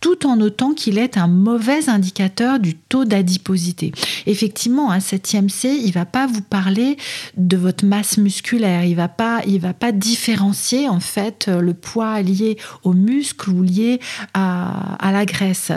tout 0.02 0.26
en 0.26 0.36
notant 0.36 0.74
qu'il 0.74 0.98
est 0.98 1.16
un 1.16 1.28
mauvais 1.28 1.88
indicateur 1.88 2.58
du 2.58 2.74
taux 2.74 3.06
d'adiposité. 3.06 3.92
Effectivement, 4.26 4.90
un 4.90 5.00
7 5.00 5.32
IMC, 5.32 5.64
il 5.64 5.92
va 5.92 6.04
pas 6.04 6.26
vous 6.26 6.42
parler 6.42 6.98
de 7.36 7.56
votre 7.56 7.86
masse 7.86 8.18
musculaire, 8.18 8.84
il 8.84 8.96
va 8.96 9.08
pas, 9.08 9.40
il 9.46 9.60
va 9.60 9.72
pas 9.72 9.92
différencier 9.92 10.88
en 10.88 11.00
fait 11.00 11.46
le 11.46 11.72
poids 11.72 12.20
lié 12.20 12.58
au 12.82 12.92
muscle 12.92 13.48
ou 13.50 13.62
lié 13.62 14.00
à 14.34 15.10
la 15.12 15.24
graisse 15.24 15.70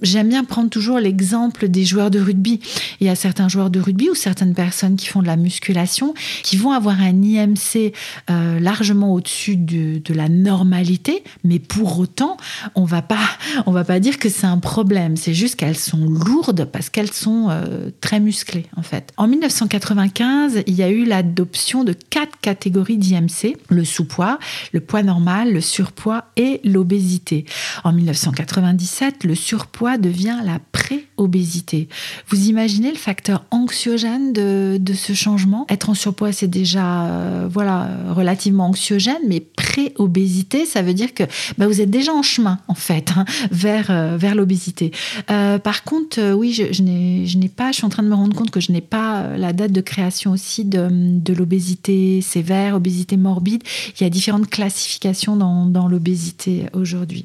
j'aime 0.00 0.28
bien 0.28 0.44
prendre 0.44 0.70
toujours 0.70 0.98
l'exemple 0.98 1.68
des 1.68 1.84
joueurs 1.84 2.10
de 2.10 2.20
rugby. 2.20 2.60
Il 3.00 3.06
y 3.06 3.10
a 3.10 3.14
certains 3.14 3.48
joueurs 3.48 3.70
de 3.70 3.80
rugby 3.80 4.08
ou 4.08 4.14
certaines 4.14 4.54
personnes 4.54 4.96
qui 4.96 5.06
font 5.06 5.22
de 5.22 5.26
la 5.26 5.36
musculation 5.36 6.14
qui 6.42 6.56
vont 6.56 6.72
avoir 6.72 7.00
un 7.00 7.22
IMC 7.22 7.92
euh, 8.30 8.60
largement 8.60 9.12
au-dessus 9.12 9.56
de, 9.56 10.00
la 10.12 10.28
normalité, 10.28 11.24
mais 11.42 11.58
pour 11.58 11.98
autant, 11.98 12.36
on 12.74 12.84
va 12.84 13.00
pas, 13.00 13.26
on 13.66 13.72
va 13.72 13.82
pas 13.82 13.98
dire 13.98 14.18
que 14.18 14.28
c'est 14.28 14.46
un 14.46 14.58
problème. 14.58 15.16
C'est 15.16 15.32
juste 15.32 15.56
qu'elles 15.56 15.78
sont 15.78 16.04
lourdes 16.06 16.66
parce 16.66 16.90
qu'elles 16.90 17.12
sont 17.12 17.48
euh, 17.50 17.90
très 18.00 18.20
musclées 18.20 18.66
en 18.76 18.82
fait. 18.82 19.12
En 19.16 19.26
1995, 19.26 20.62
il 20.66 20.74
y 20.74 20.82
a 20.82 20.90
eu 20.90 21.04
l'adoption 21.04 21.84
de 21.84 21.94
quatre 21.94 22.38
catégories 22.40 22.98
d'IMC 22.98 23.56
le 23.68 23.84
sous-poids, 23.84 24.38
le 24.72 24.80
poids 24.80 25.02
normal, 25.02 25.52
le 25.52 25.60
surpoids 25.60 26.24
et 26.36 26.60
l'obésité. 26.64 27.44
En 27.84 27.92
1997, 27.92 29.24
le 29.24 29.34
surpoids 29.34 29.62
devient 29.98 30.38
la 30.44 30.58
pré-obésité. 30.70 31.88
Vous 32.28 32.48
imaginez 32.48 32.90
le 32.90 32.96
facteur 32.96 33.44
anxiogène 33.50 34.32
de, 34.32 34.78
ce 34.94 35.12
changement? 35.12 35.66
Être 35.68 35.90
en 35.90 35.94
surpoids, 35.94 36.32
c'est 36.32 36.48
déjà 36.48 37.06
euh, 37.06 37.48
voilà 37.50 37.88
relativement 38.10 38.66
anxiogène, 38.66 39.20
mais 39.26 39.40
pré-obésité, 39.40 40.66
ça 40.66 40.82
veut 40.82 40.94
dire 40.94 41.14
que 41.14 41.24
bah, 41.58 41.66
vous 41.66 41.80
êtes 41.80 41.90
déjà 41.90 42.12
en 42.12 42.22
chemin, 42.22 42.58
en 42.68 42.74
fait, 42.74 43.10
hein, 43.16 43.24
vers, 43.50 43.90
euh, 43.90 44.16
vers 44.16 44.34
l'obésité. 44.34 44.92
Euh, 45.30 45.58
par 45.58 45.84
contre, 45.84 46.32
oui, 46.34 46.52
je, 46.52 46.72
je 46.72 46.82
n'ai 46.82 47.48
pas, 47.48 47.72
je 47.72 47.76
suis 47.76 47.84
en 47.84 47.88
train 47.88 48.02
de 48.02 48.08
me 48.08 48.14
rendre 48.14 48.36
compte 48.36 48.50
que 48.50 48.60
je 48.60 48.72
n'ai 48.72 48.80
pas 48.80 49.36
la 49.36 49.52
date 49.52 49.72
de 49.72 49.80
création 49.80 50.32
aussi 50.32 50.64
de, 50.64 50.88
de 50.90 51.32
l'obésité 51.32 52.20
sévère, 52.20 52.76
obésité 52.76 53.16
morbide. 53.16 53.62
Il 53.98 54.02
y 54.02 54.06
a 54.06 54.10
différentes 54.10 54.48
classifications 54.48 55.36
dans, 55.36 55.66
dans 55.66 55.88
l'obésité 55.88 56.66
aujourd'hui. 56.72 57.24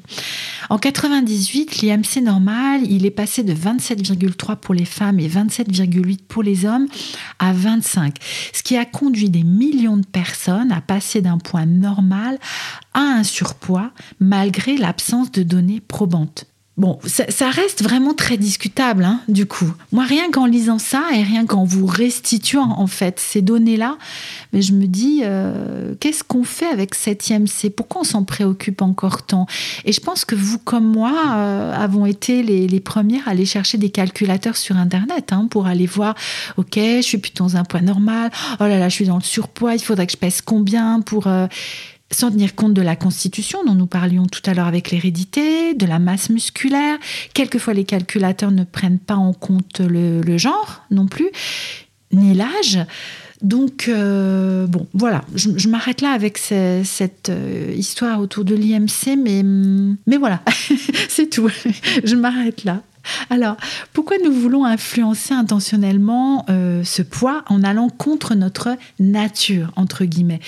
En 0.70 0.78
98, 0.78 1.82
l'IMC 1.82 2.22
normal 2.22 2.47
il 2.84 3.06
est 3.06 3.10
passé 3.10 3.42
de 3.42 3.54
27,3 3.54 4.56
pour 4.56 4.74
les 4.74 4.84
femmes 4.84 5.20
et 5.20 5.28
27,8 5.28 6.20
pour 6.28 6.42
les 6.42 6.64
hommes 6.64 6.86
à 7.38 7.52
25, 7.52 8.16
ce 8.52 8.62
qui 8.62 8.76
a 8.76 8.84
conduit 8.84 9.30
des 9.30 9.42
millions 9.42 9.96
de 9.96 10.06
personnes 10.06 10.72
à 10.72 10.80
passer 10.80 11.20
d'un 11.20 11.38
point 11.38 11.66
normal 11.66 12.38
à 12.94 13.00
un 13.00 13.24
surpoids 13.24 13.90
malgré 14.20 14.76
l'absence 14.76 15.30
de 15.32 15.42
données 15.42 15.80
probantes. 15.80 16.46
Bon, 16.78 17.00
ça, 17.04 17.50
reste 17.50 17.82
vraiment 17.82 18.14
très 18.14 18.36
discutable, 18.36 19.02
hein, 19.02 19.20
du 19.26 19.46
coup. 19.46 19.74
Moi, 19.90 20.04
rien 20.04 20.30
qu'en 20.30 20.46
lisant 20.46 20.78
ça 20.78 21.02
et 21.12 21.24
rien 21.24 21.44
qu'en 21.44 21.64
vous 21.64 21.86
restituant, 21.86 22.70
en 22.78 22.86
fait, 22.86 23.18
ces 23.18 23.42
données-là, 23.42 23.98
mais 24.52 24.62
je 24.62 24.72
me 24.72 24.86
dis, 24.86 25.22
euh, 25.24 25.96
qu'est-ce 25.98 26.22
qu'on 26.22 26.44
fait 26.44 26.68
avec 26.68 26.94
cette 26.94 27.28
IMC 27.28 27.70
Pourquoi 27.76 28.02
on 28.02 28.04
s'en 28.04 28.22
préoccupe 28.22 28.80
encore 28.80 29.26
tant? 29.26 29.46
Et 29.86 29.92
je 29.92 30.00
pense 30.00 30.24
que 30.24 30.36
vous, 30.36 30.60
comme 30.60 30.86
moi, 30.86 31.12
euh, 31.34 31.74
avons 31.74 32.06
été 32.06 32.44
les, 32.44 32.68
les, 32.68 32.80
premières 32.80 33.26
à 33.26 33.32
aller 33.32 33.44
chercher 33.44 33.76
des 33.76 33.90
calculateurs 33.90 34.56
sur 34.56 34.76
Internet 34.76 35.32
hein, 35.32 35.48
pour 35.50 35.66
aller 35.66 35.86
voir, 35.86 36.14
OK, 36.58 36.76
je 36.76 37.02
suis 37.02 37.18
plutôt 37.18 37.42
dans 37.42 37.56
un 37.56 37.64
poids 37.64 37.80
normal, 37.80 38.30
oh 38.60 38.64
là 38.64 38.78
là, 38.78 38.88
je 38.88 38.94
suis 38.94 39.06
dans 39.06 39.16
le 39.16 39.22
surpoids, 39.22 39.74
il 39.74 39.82
faudrait 39.82 40.06
que 40.06 40.12
je 40.12 40.16
pèse 40.16 40.40
combien 40.42 41.00
pour... 41.00 41.26
Euh, 41.26 41.48
sans 42.10 42.30
tenir 42.30 42.54
compte 42.54 42.74
de 42.74 42.82
la 42.82 42.96
constitution 42.96 43.64
dont 43.64 43.74
nous 43.74 43.86
parlions 43.86 44.26
tout 44.26 44.40
à 44.46 44.54
l'heure 44.54 44.66
avec 44.66 44.90
l'hérédité, 44.90 45.74
de 45.74 45.86
la 45.86 45.98
masse 45.98 46.30
musculaire. 46.30 46.98
Quelquefois, 47.34 47.74
les 47.74 47.84
calculateurs 47.84 48.50
ne 48.50 48.64
prennent 48.64 48.98
pas 48.98 49.16
en 49.16 49.32
compte 49.32 49.80
le, 49.80 50.38
genre 50.38 50.82
non 50.90 51.06
plus, 51.06 51.28
ni 52.12 52.34
l'âge. 52.34 52.78
Donc, 53.42 53.86
euh, 53.88 54.66
bon, 54.66 54.86
voilà, 54.94 55.24
je, 55.34 55.68
m'arrête 55.68 56.00
là 56.00 56.10
avec 56.10 56.38
cette 56.38 57.28
euh, 57.28 57.72
histoire 57.76 58.20
autour 58.20 58.44
de 58.44 58.54
l'IMC, 58.54 59.16
mais, 59.16 59.42
mais 59.44 60.16
voilà, 60.16 60.42
c'est 61.08 61.30
tout. 61.30 61.48
je 62.02 62.16
m'arrête 62.16 62.64
là. 62.64 62.82
Alors, 63.30 63.56
pourquoi 63.92 64.16
nous 64.24 64.32
voulons 64.32 64.64
influencer 64.64 65.34
intentionnellement 65.34 66.44
euh, 66.48 66.82
ce 66.84 67.02
poids 67.02 67.44
en 67.48 67.62
allant 67.62 67.88
contre 67.88 68.34
notre 68.34 68.76
nature, 68.98 69.72
entre 69.76 70.04
guillemets? 70.04 70.40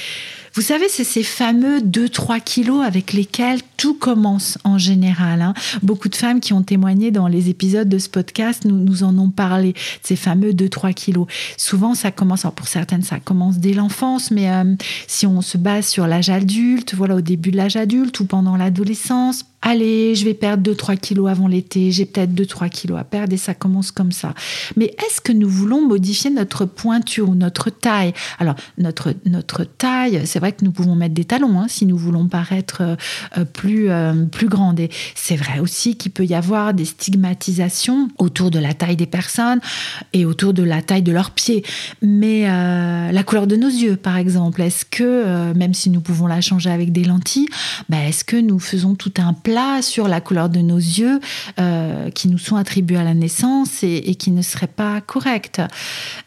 Vous 0.54 0.62
savez, 0.62 0.88
c'est 0.88 1.04
ces 1.04 1.22
fameux 1.22 1.78
2-3 1.80 2.40
kilos 2.40 2.84
avec 2.84 3.12
lesquels 3.12 3.60
tout 3.80 3.94
commence 3.94 4.58
en 4.64 4.76
général. 4.76 5.40
Hein. 5.40 5.54
Beaucoup 5.82 6.10
de 6.10 6.14
femmes 6.14 6.40
qui 6.40 6.52
ont 6.52 6.62
témoigné 6.62 7.10
dans 7.10 7.28
les 7.28 7.48
épisodes 7.48 7.88
de 7.88 7.96
ce 7.96 8.10
podcast 8.10 8.66
nous, 8.66 9.04
en 9.04 9.16
ont 9.16 9.30
parlé, 9.30 9.72
ces 10.02 10.16
fameux 10.16 10.50
2-3 10.50 10.92
kilos. 10.92 11.26
Souvent, 11.56 11.94
ça 11.94 12.10
commence, 12.10 12.44
alors 12.44 12.54
pour 12.54 12.68
certaines, 12.68 13.02
ça 13.02 13.20
commence 13.20 13.56
dès 13.56 13.72
l'enfance, 13.72 14.30
mais 14.32 14.50
euh, 14.50 14.74
si 15.06 15.26
on 15.26 15.40
se 15.40 15.56
base 15.56 15.86
sur 15.86 16.06
l'âge 16.06 16.28
adulte, 16.28 16.94
voilà, 16.94 17.16
au 17.16 17.20
début 17.22 17.52
de 17.52 17.56
l'âge 17.56 17.76
adulte 17.76 18.20
ou 18.20 18.26
pendant 18.26 18.58
l'adolescence, 18.58 19.46
allez, 19.62 20.14
je 20.14 20.24
vais 20.24 20.34
perdre 20.34 20.70
2-3 20.70 20.98
kilos 20.98 21.30
avant 21.30 21.46
l'été, 21.46 21.90
j'ai 21.90 22.06
peut-être 22.06 22.32
2-3 22.32 22.70
kilos 22.70 22.98
à 22.98 23.04
perdre 23.04 23.32
et 23.32 23.36
ça 23.36 23.54
commence 23.54 23.90
comme 23.90 24.12
ça. 24.12 24.34
Mais 24.76 24.86
est-ce 25.06 25.20
que 25.20 25.32
nous 25.32 25.48
voulons 25.48 25.86
modifier 25.86 26.30
notre 26.30 26.64
pointure 26.64 27.28
ou 27.28 27.34
notre 27.34 27.70
taille? 27.70 28.12
Alors, 28.38 28.54
notre, 28.78 29.14
notre 29.26 29.64
taille, 29.64 30.22
c'est 30.24 30.38
vrai 30.38 30.52
que 30.52 30.64
nous 30.64 30.72
pouvons 30.72 30.94
mettre 30.94 31.14
des 31.14 31.24
talons 31.24 31.60
hein, 31.60 31.66
si 31.68 31.86
nous 31.86 31.96
voulons 31.96 32.26
paraître 32.28 32.82
euh, 33.36 33.44
plus, 33.44 33.69
euh, 33.88 34.24
plus 34.26 34.48
grandes. 34.48 34.80
Et 34.80 34.90
c'est 35.14 35.36
vrai 35.36 35.60
aussi 35.60 35.96
qu'il 35.96 36.12
peut 36.12 36.24
y 36.24 36.34
avoir 36.34 36.74
des 36.74 36.84
stigmatisations 36.84 38.08
autour 38.18 38.50
de 38.50 38.58
la 38.58 38.74
taille 38.74 38.96
des 38.96 39.06
personnes 39.06 39.60
et 40.12 40.24
autour 40.24 40.52
de 40.52 40.62
la 40.62 40.82
taille 40.82 41.02
de 41.02 41.12
leurs 41.12 41.30
pieds. 41.30 41.64
Mais 42.02 42.48
euh, 42.48 43.12
la 43.12 43.22
couleur 43.22 43.46
de 43.46 43.56
nos 43.56 43.68
yeux, 43.68 43.96
par 43.96 44.16
exemple, 44.16 44.62
est-ce 44.62 44.84
que, 44.84 45.52
même 45.54 45.74
si 45.74 45.90
nous 45.90 46.00
pouvons 46.00 46.26
la 46.26 46.40
changer 46.40 46.70
avec 46.70 46.92
des 46.92 47.04
lentilles, 47.04 47.48
bah, 47.88 47.98
est-ce 48.06 48.24
que 48.24 48.36
nous 48.36 48.58
faisons 48.58 48.94
tout 48.94 49.14
un 49.18 49.32
plat 49.32 49.82
sur 49.82 50.08
la 50.08 50.20
couleur 50.20 50.48
de 50.48 50.60
nos 50.60 50.78
yeux 50.78 51.20
qui 52.14 52.28
nous 52.28 52.38
sont 52.38 52.56
attribués 52.56 52.96
à 52.96 53.04
la 53.04 53.14
naissance 53.14 53.82
et, 53.82 54.14
qui 54.14 54.30
ne 54.30 54.42
seraient 54.42 54.66
pas 54.66 55.00
corrects 55.00 55.60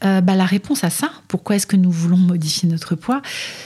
bah, 0.01 0.21
La 0.21 0.45
réponse 0.45 0.84
à 0.84 0.89
ça, 0.89 1.12
pourquoi 1.27 1.56
est-ce 1.56 1.67
que 1.67 1.75
nous 1.75 1.91
voulons 1.91 2.17
modifier 2.17 2.69
notre 2.69 2.95
poids 2.95 3.21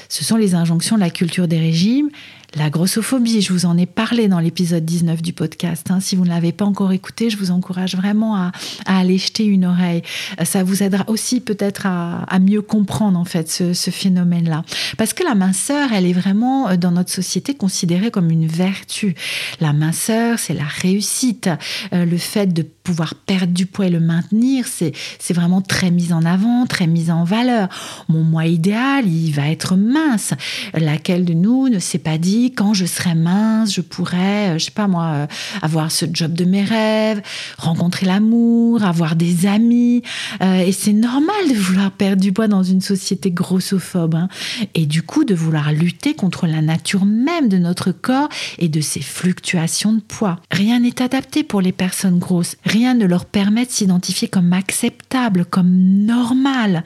Ce 0.09 0.23
sont 0.23 0.37
les 0.37 0.55
injonctions 0.55 0.95
de 0.95 1.01
la 1.01 1.09
culture 1.09 1.47
des 1.47 1.59
régimes 1.59 2.09
la 2.55 2.69
grossophobie, 2.69 3.41
je 3.41 3.51
vous 3.51 3.65
en 3.65 3.77
ai 3.77 3.85
parlé 3.85 4.29
dans 4.29 4.39
l'épisode 4.39 4.85
19 4.85 5.21
du 5.21 5.33
podcast. 5.33 5.91
Hein. 5.91 5.99
Si 5.99 6.15
vous 6.15 6.23
ne 6.23 6.29
l'avez 6.29 6.53
pas 6.53 6.63
encore 6.63 6.93
écouté, 6.93 7.29
je 7.29 7.37
vous 7.37 7.51
encourage 7.51 7.95
vraiment 7.95 8.35
à, 8.37 8.51
aller 8.85 9.17
jeter 9.17 9.43
une 9.43 9.65
oreille. 9.65 10.01
Ça 10.43 10.63
vous 10.63 10.81
aidera 10.81 11.03
aussi 11.07 11.41
peut-être 11.41 11.85
à, 11.85 12.39
mieux 12.39 12.61
comprendre 12.61 13.19
en 13.19 13.25
fait 13.25 13.49
ce, 13.49 13.91
phénomène-là. 13.91 14.63
Parce 14.97 15.13
que 15.13 15.23
la 15.23 15.35
minceur, 15.35 15.91
elle 15.91 16.05
est 16.05 16.13
vraiment 16.13 16.69
euh, 16.69 16.77
dans 16.77 16.91
notre 16.91 17.11
société 17.11 17.53
considérée 17.53 18.11
comme 18.11 18.31
une 18.31 18.47
vertu. 18.47 19.15
La 19.59 19.73
minceur, 19.73 20.39
c'est 20.39 20.53
la 20.53 20.65
réussite. 20.65 21.49
Euh, 21.93 22.05
le 22.05 22.17
fait 22.17 22.53
de 22.53 22.61
pouvoir 22.61 23.15
perdre 23.15 23.53
du 23.53 23.65
poids 23.65 23.87
et 23.87 23.89
le 23.89 23.99
maintenir, 23.99 24.65
c'est 24.67 24.93
vraiment 25.33 25.61
très 25.61 25.91
mis 25.91 26.13
en 26.13 26.23
avant, 26.23 26.65
très 26.65 26.87
mis 26.87 27.11
en 27.11 27.25
valeur. 27.25 27.67
Mon 28.07 28.23
moi 28.23 28.45
idéal, 28.45 29.05
il 29.05 29.31
va 29.31 29.49
être 29.49 29.75
mince. 29.75 30.33
Laquelle 30.73 31.25
de 31.25 31.33
nous 31.33 31.67
ne 31.67 31.79
s'est 31.79 31.97
pas 31.97 32.17
dit 32.17 32.36
quand 32.45 32.73
je 32.73 32.85
serai 32.85 33.15
mince, 33.15 33.73
je 33.73 33.81
pourrais, 33.81 34.49
euh, 34.49 34.59
je 34.59 34.65
sais 34.65 34.71
pas 34.71 34.87
moi, 34.87 35.05
euh, 35.13 35.27
avoir 35.61 35.91
ce 35.91 36.05
job 36.11 36.33
de 36.33 36.45
mes 36.45 36.63
rêves, 36.63 37.21
rencontrer 37.57 38.05
l'amour, 38.05 38.83
avoir 38.83 39.15
des 39.15 39.45
amis. 39.45 40.03
Euh, 40.41 40.59
et 40.59 40.71
c'est 40.71 40.93
normal 40.93 41.35
de 41.49 41.55
vouloir 41.55 41.91
perdre 41.91 42.21
du 42.21 42.31
poids 42.31 42.47
dans 42.47 42.63
une 42.63 42.81
société 42.81 43.31
grossophobe. 43.31 44.15
Hein. 44.15 44.29
Et 44.73 44.85
du 44.85 45.01
coup, 45.01 45.23
de 45.23 45.35
vouloir 45.35 45.71
lutter 45.71 46.13
contre 46.13 46.47
la 46.47 46.61
nature 46.61 47.05
même 47.05 47.49
de 47.49 47.57
notre 47.57 47.91
corps 47.91 48.29
et 48.59 48.69
de 48.69 48.81
ses 48.81 49.01
fluctuations 49.01 49.93
de 49.93 50.01
poids. 50.01 50.39
Rien 50.51 50.79
n'est 50.79 51.01
adapté 51.01 51.43
pour 51.43 51.61
les 51.61 51.71
personnes 51.71 52.19
grosses. 52.19 52.55
Rien 52.65 52.93
ne 52.93 53.05
leur 53.05 53.25
permet 53.25 53.65
de 53.65 53.71
s'identifier 53.71 54.27
comme 54.27 54.53
acceptable, 54.53 55.45
comme 55.45 55.71
normal. 56.05 56.83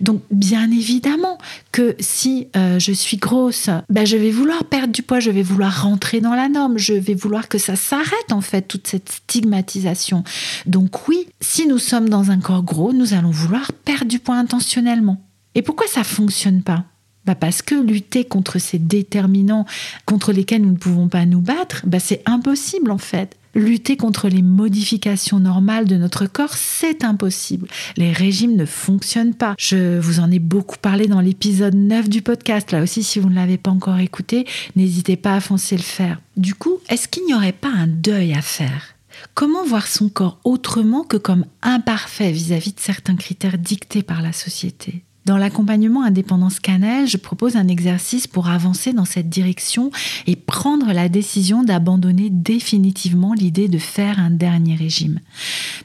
Donc, 0.00 0.22
bien 0.30 0.70
évidemment 0.70 1.38
que 1.72 1.96
si 1.98 2.48
je 2.54 2.92
suis 2.92 3.16
grosse, 3.16 3.70
ben, 3.88 4.06
je 4.06 4.16
vais 4.16 4.30
vouloir 4.30 4.64
perdre 4.64 4.89
du 4.90 5.02
poids, 5.02 5.20
je 5.20 5.30
vais 5.30 5.42
vouloir 5.42 5.82
rentrer 5.82 6.20
dans 6.20 6.34
la 6.34 6.48
norme, 6.48 6.78
je 6.78 6.94
vais 6.94 7.14
vouloir 7.14 7.48
que 7.48 7.58
ça 7.58 7.76
s'arrête 7.76 8.32
en 8.32 8.40
fait, 8.40 8.62
toute 8.62 8.86
cette 8.86 9.10
stigmatisation. 9.10 10.24
Donc 10.66 11.08
oui, 11.08 11.28
si 11.40 11.66
nous 11.66 11.78
sommes 11.78 12.08
dans 12.08 12.30
un 12.30 12.38
corps 12.38 12.62
gros, 12.62 12.92
nous 12.92 13.14
allons 13.14 13.30
vouloir 13.30 13.72
perdre 13.72 14.06
du 14.06 14.18
poids 14.18 14.36
intentionnellement. 14.36 15.20
Et 15.54 15.62
pourquoi 15.62 15.86
ça 15.86 16.04
fonctionne 16.04 16.62
pas? 16.62 16.84
Bah 17.26 17.34
parce 17.34 17.60
que 17.60 17.74
lutter 17.74 18.24
contre 18.24 18.58
ces 18.58 18.78
déterminants 18.78 19.66
contre 20.06 20.32
lesquels 20.32 20.62
nous 20.62 20.72
ne 20.72 20.76
pouvons 20.76 21.08
pas 21.08 21.26
nous 21.26 21.40
battre, 21.40 21.82
bah 21.84 22.00
c'est 22.00 22.22
impossible 22.26 22.90
en 22.90 22.98
fait. 22.98 23.36
Lutter 23.54 23.96
contre 23.96 24.28
les 24.28 24.42
modifications 24.42 25.40
normales 25.40 25.86
de 25.86 25.96
notre 25.96 26.26
corps, 26.26 26.54
c'est 26.54 27.04
impossible. 27.04 27.66
Les 27.96 28.12
régimes 28.12 28.56
ne 28.56 28.64
fonctionnent 28.64 29.34
pas. 29.34 29.54
Je 29.58 29.98
vous 29.98 30.20
en 30.20 30.30
ai 30.30 30.38
beaucoup 30.38 30.78
parlé 30.78 31.06
dans 31.08 31.20
l'épisode 31.20 31.74
9 31.74 32.08
du 32.08 32.22
podcast. 32.22 32.70
Là 32.70 32.82
aussi, 32.82 33.02
si 33.02 33.18
vous 33.18 33.28
ne 33.28 33.34
l'avez 33.34 33.58
pas 33.58 33.70
encore 33.70 33.98
écouté, 33.98 34.46
n'hésitez 34.76 35.16
pas 35.16 35.34
à 35.34 35.40
foncer 35.40 35.76
le 35.76 35.82
faire. 35.82 36.20
Du 36.36 36.54
coup, 36.54 36.78
est-ce 36.88 37.08
qu'il 37.08 37.24
n'y 37.24 37.34
aurait 37.34 37.52
pas 37.52 37.70
un 37.70 37.88
deuil 37.88 38.34
à 38.34 38.42
faire? 38.42 38.94
Comment 39.34 39.64
voir 39.64 39.86
son 39.86 40.08
corps 40.08 40.38
autrement 40.44 41.02
que 41.02 41.16
comme 41.16 41.44
imparfait 41.62 42.32
vis-à-vis 42.32 42.70
-vis 42.70 42.74
de 42.76 42.80
certains 42.80 43.16
critères 43.16 43.58
dictés 43.58 44.02
par 44.02 44.22
la 44.22 44.32
société? 44.32 45.02
Dans 45.26 45.36
l'accompagnement 45.36 46.02
indépendance 46.02 46.60
cannelle, 46.60 47.06
je 47.06 47.16
propose 47.16 47.56
un 47.56 47.68
exercice 47.68 48.26
pour 48.26 48.48
avancer 48.48 48.92
dans 48.92 49.04
cette 49.04 49.28
direction 49.28 49.90
et 50.26 50.34
prendre 50.34 50.92
la 50.92 51.08
décision 51.08 51.62
d'abandonner 51.62 52.30
définitivement 52.30 53.34
l'idée 53.34 53.68
de 53.68 53.78
faire 53.78 54.18
un 54.18 54.30
dernier 54.30 54.74
régime. 54.74 55.20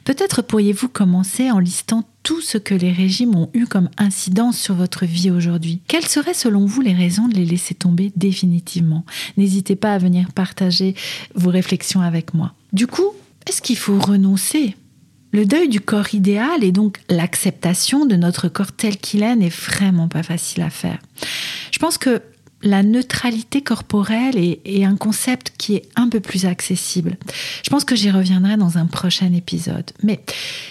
Peut-être 0.04 0.42
pourriez-vous 0.42 0.88
commencer 0.88 1.50
en 1.50 1.58
listant 1.58 2.04
tout 2.22 2.40
ce 2.40 2.58
que 2.58 2.74
les 2.74 2.90
régimes 2.90 3.36
ont 3.36 3.50
eu 3.54 3.66
comme 3.66 3.90
incidence 3.98 4.58
sur 4.58 4.74
votre 4.74 5.04
vie 5.04 5.30
aujourd'hui. 5.30 5.80
Quelles 5.86 6.06
seraient 6.06 6.34
selon 6.34 6.66
vous 6.66 6.80
les 6.80 6.94
raisons 6.94 7.28
de 7.28 7.34
les 7.34 7.44
laisser 7.44 7.74
tomber 7.74 8.12
définitivement? 8.16 9.04
N'hésitez 9.36 9.76
pas 9.76 9.94
à 9.94 9.98
venir 9.98 10.32
partager 10.32 10.94
vos 11.34 11.50
réflexions 11.50 12.00
avec 12.00 12.34
moi. 12.34 12.54
Du 12.72 12.86
coup, 12.86 13.12
est-ce 13.46 13.62
qu'il 13.62 13.76
faut 13.76 13.98
renoncer 13.98 14.74
le 15.36 15.44
deuil 15.44 15.68
du 15.68 15.80
corps 15.80 16.14
idéal 16.14 16.64
et 16.64 16.72
donc 16.72 16.98
l'acceptation 17.10 18.06
de 18.06 18.16
notre 18.16 18.48
corps 18.48 18.72
tel 18.72 18.96
qu'il 18.96 19.22
est 19.22 19.36
n'est 19.36 19.50
vraiment 19.50 20.08
pas 20.08 20.22
facile 20.22 20.62
à 20.62 20.70
faire. 20.70 20.98
Je 21.70 21.78
pense 21.78 21.98
que 21.98 22.22
la 22.62 22.82
neutralité 22.82 23.60
corporelle 23.60 24.36
est, 24.38 24.84
un 24.84 24.96
concept 24.96 25.52
qui 25.58 25.74
est 25.74 25.88
un 25.94 26.08
peu 26.08 26.20
plus 26.20 26.46
accessible. 26.46 27.18
Je 27.62 27.68
pense 27.68 27.84
que 27.84 27.94
j'y 27.94 28.10
reviendrai 28.10 28.56
dans 28.56 28.78
un 28.78 28.86
prochain 28.86 29.30
épisode. 29.34 29.90
Mais 30.02 30.20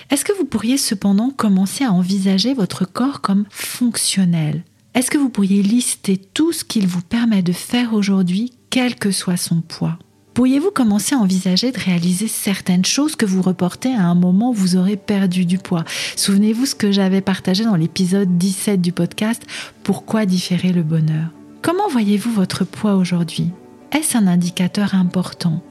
est-ce 0.09 0.25
que 0.25 0.35
vous 0.35 0.45
pourriez 0.45 0.79
cependant 0.79 1.29
commencer 1.29 1.83
à 1.83 1.91
envisager 1.91 2.55
votre 2.55 2.85
corps 2.85 3.21
comme 3.21 3.45
fonctionnel? 3.51 4.63
Est-ce 4.95 5.11
que 5.11 5.19
vous 5.19 5.29
pourriez 5.29 5.61
lister 5.61 6.17
tout 6.17 6.51
ce 6.53 6.63
qu'il 6.63 6.87
vous 6.87 7.01
permet 7.01 7.43
de 7.43 7.53
faire 7.53 7.93
aujourd'hui, 7.93 8.51
quel 8.71 8.95
que 8.95 9.11
soit 9.11 9.37
son 9.37 9.61
poids? 9.61 9.99
Pourriez-vous 10.35 10.71
commencer 10.71 11.15
à 11.15 11.19
envisager 11.19 11.71
de 11.71 11.79
réaliser 11.79 12.27
certaines 12.27 12.83
choses 12.83 13.15
que 13.15 13.25
vous 13.25 13.41
reportez 13.41 13.93
à 13.93 14.03
un 14.03 14.15
moment 14.15 14.49
où 14.49 14.53
vous 14.53 14.75
aurez 14.75 14.97
perdu 14.97 15.45
du 15.45 15.57
poids? 15.57 15.85
Souvenez-vous 16.17 16.65
ce 16.65 16.75
que 16.75 16.91
j'avais 16.91 17.21
partagé 17.21 17.63
dans 17.63 17.77
l'épisode 17.77 18.37
17 18.37 18.81
du 18.81 18.91
podcast 18.91 19.43
Pourquoi 19.83 20.25
différer 20.25 20.73
le 20.73 20.83
bonheur? 20.83 21.27
Comment 21.61 21.87
voyez-vous 21.87 22.33
votre 22.33 22.65
poids 22.65 22.95
aujourd'hui? 22.95 23.51
Est-ce 23.93 24.17
un 24.17 24.27
indicateur 24.27 24.93
important? 24.93 25.63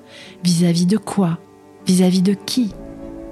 Vis-à-vis 0.42 0.86
de 0.86 0.96
quoi? 0.96 1.38
Vis-à-vis 1.86 2.22
de 2.22 2.32
qui? 2.32 2.70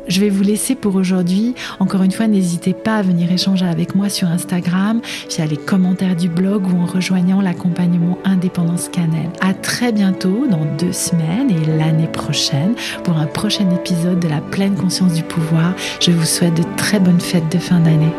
Je 0.09 0.21
vais 0.21 0.29
vous 0.29 0.43
laisser 0.43 0.75
pour 0.75 0.95
aujourd'hui. 0.97 1.55
Encore 1.81 2.03
une 2.03 2.11
fois, 2.11 2.27
n'hésitez 2.27 2.75
pas 2.75 2.97
à 2.97 3.03
venir 3.03 3.31
échanger 3.31 3.67
avec 3.67 3.95
moi 3.95 4.09
sur 4.09 4.29
Instagram, 4.29 5.01
via 5.31 5.47
les 5.47 5.57
commentaires 5.57 6.17
du 6.17 6.29
blog 6.29 6.67
ou 6.67 6.81
en 6.81 6.87
rejoignant 6.87 7.41
l'accompagnement 7.41 8.19
Indépendance 8.25 8.88
Cannelle. 8.88 9.31
À 9.41 9.55
très 9.55 9.93
bientôt, 9.93 10.47
dans 10.51 10.65
deux 10.79 10.93
semaines 10.93 11.51
et 11.51 11.79
l'année 11.79 12.09
prochaine, 12.09 12.75
pour 13.05 13.17
un 13.17 13.27
prochain 13.27 13.69
épisode 13.71 14.21
de 14.21 14.29
la 14.29 14.41
pleine 14.41 14.75
conscience 14.75 15.15
du 15.15 15.23
pouvoir. 15.23 15.75
Je 16.01 16.11
vous 16.11 16.27
souhaite 16.27 16.55
de 16.55 16.65
très 16.77 17.01
bonnes 17.01 17.21
fêtes 17.21 17.51
de 17.51 17.59
fin 17.59 17.81
d'année. 17.81 18.12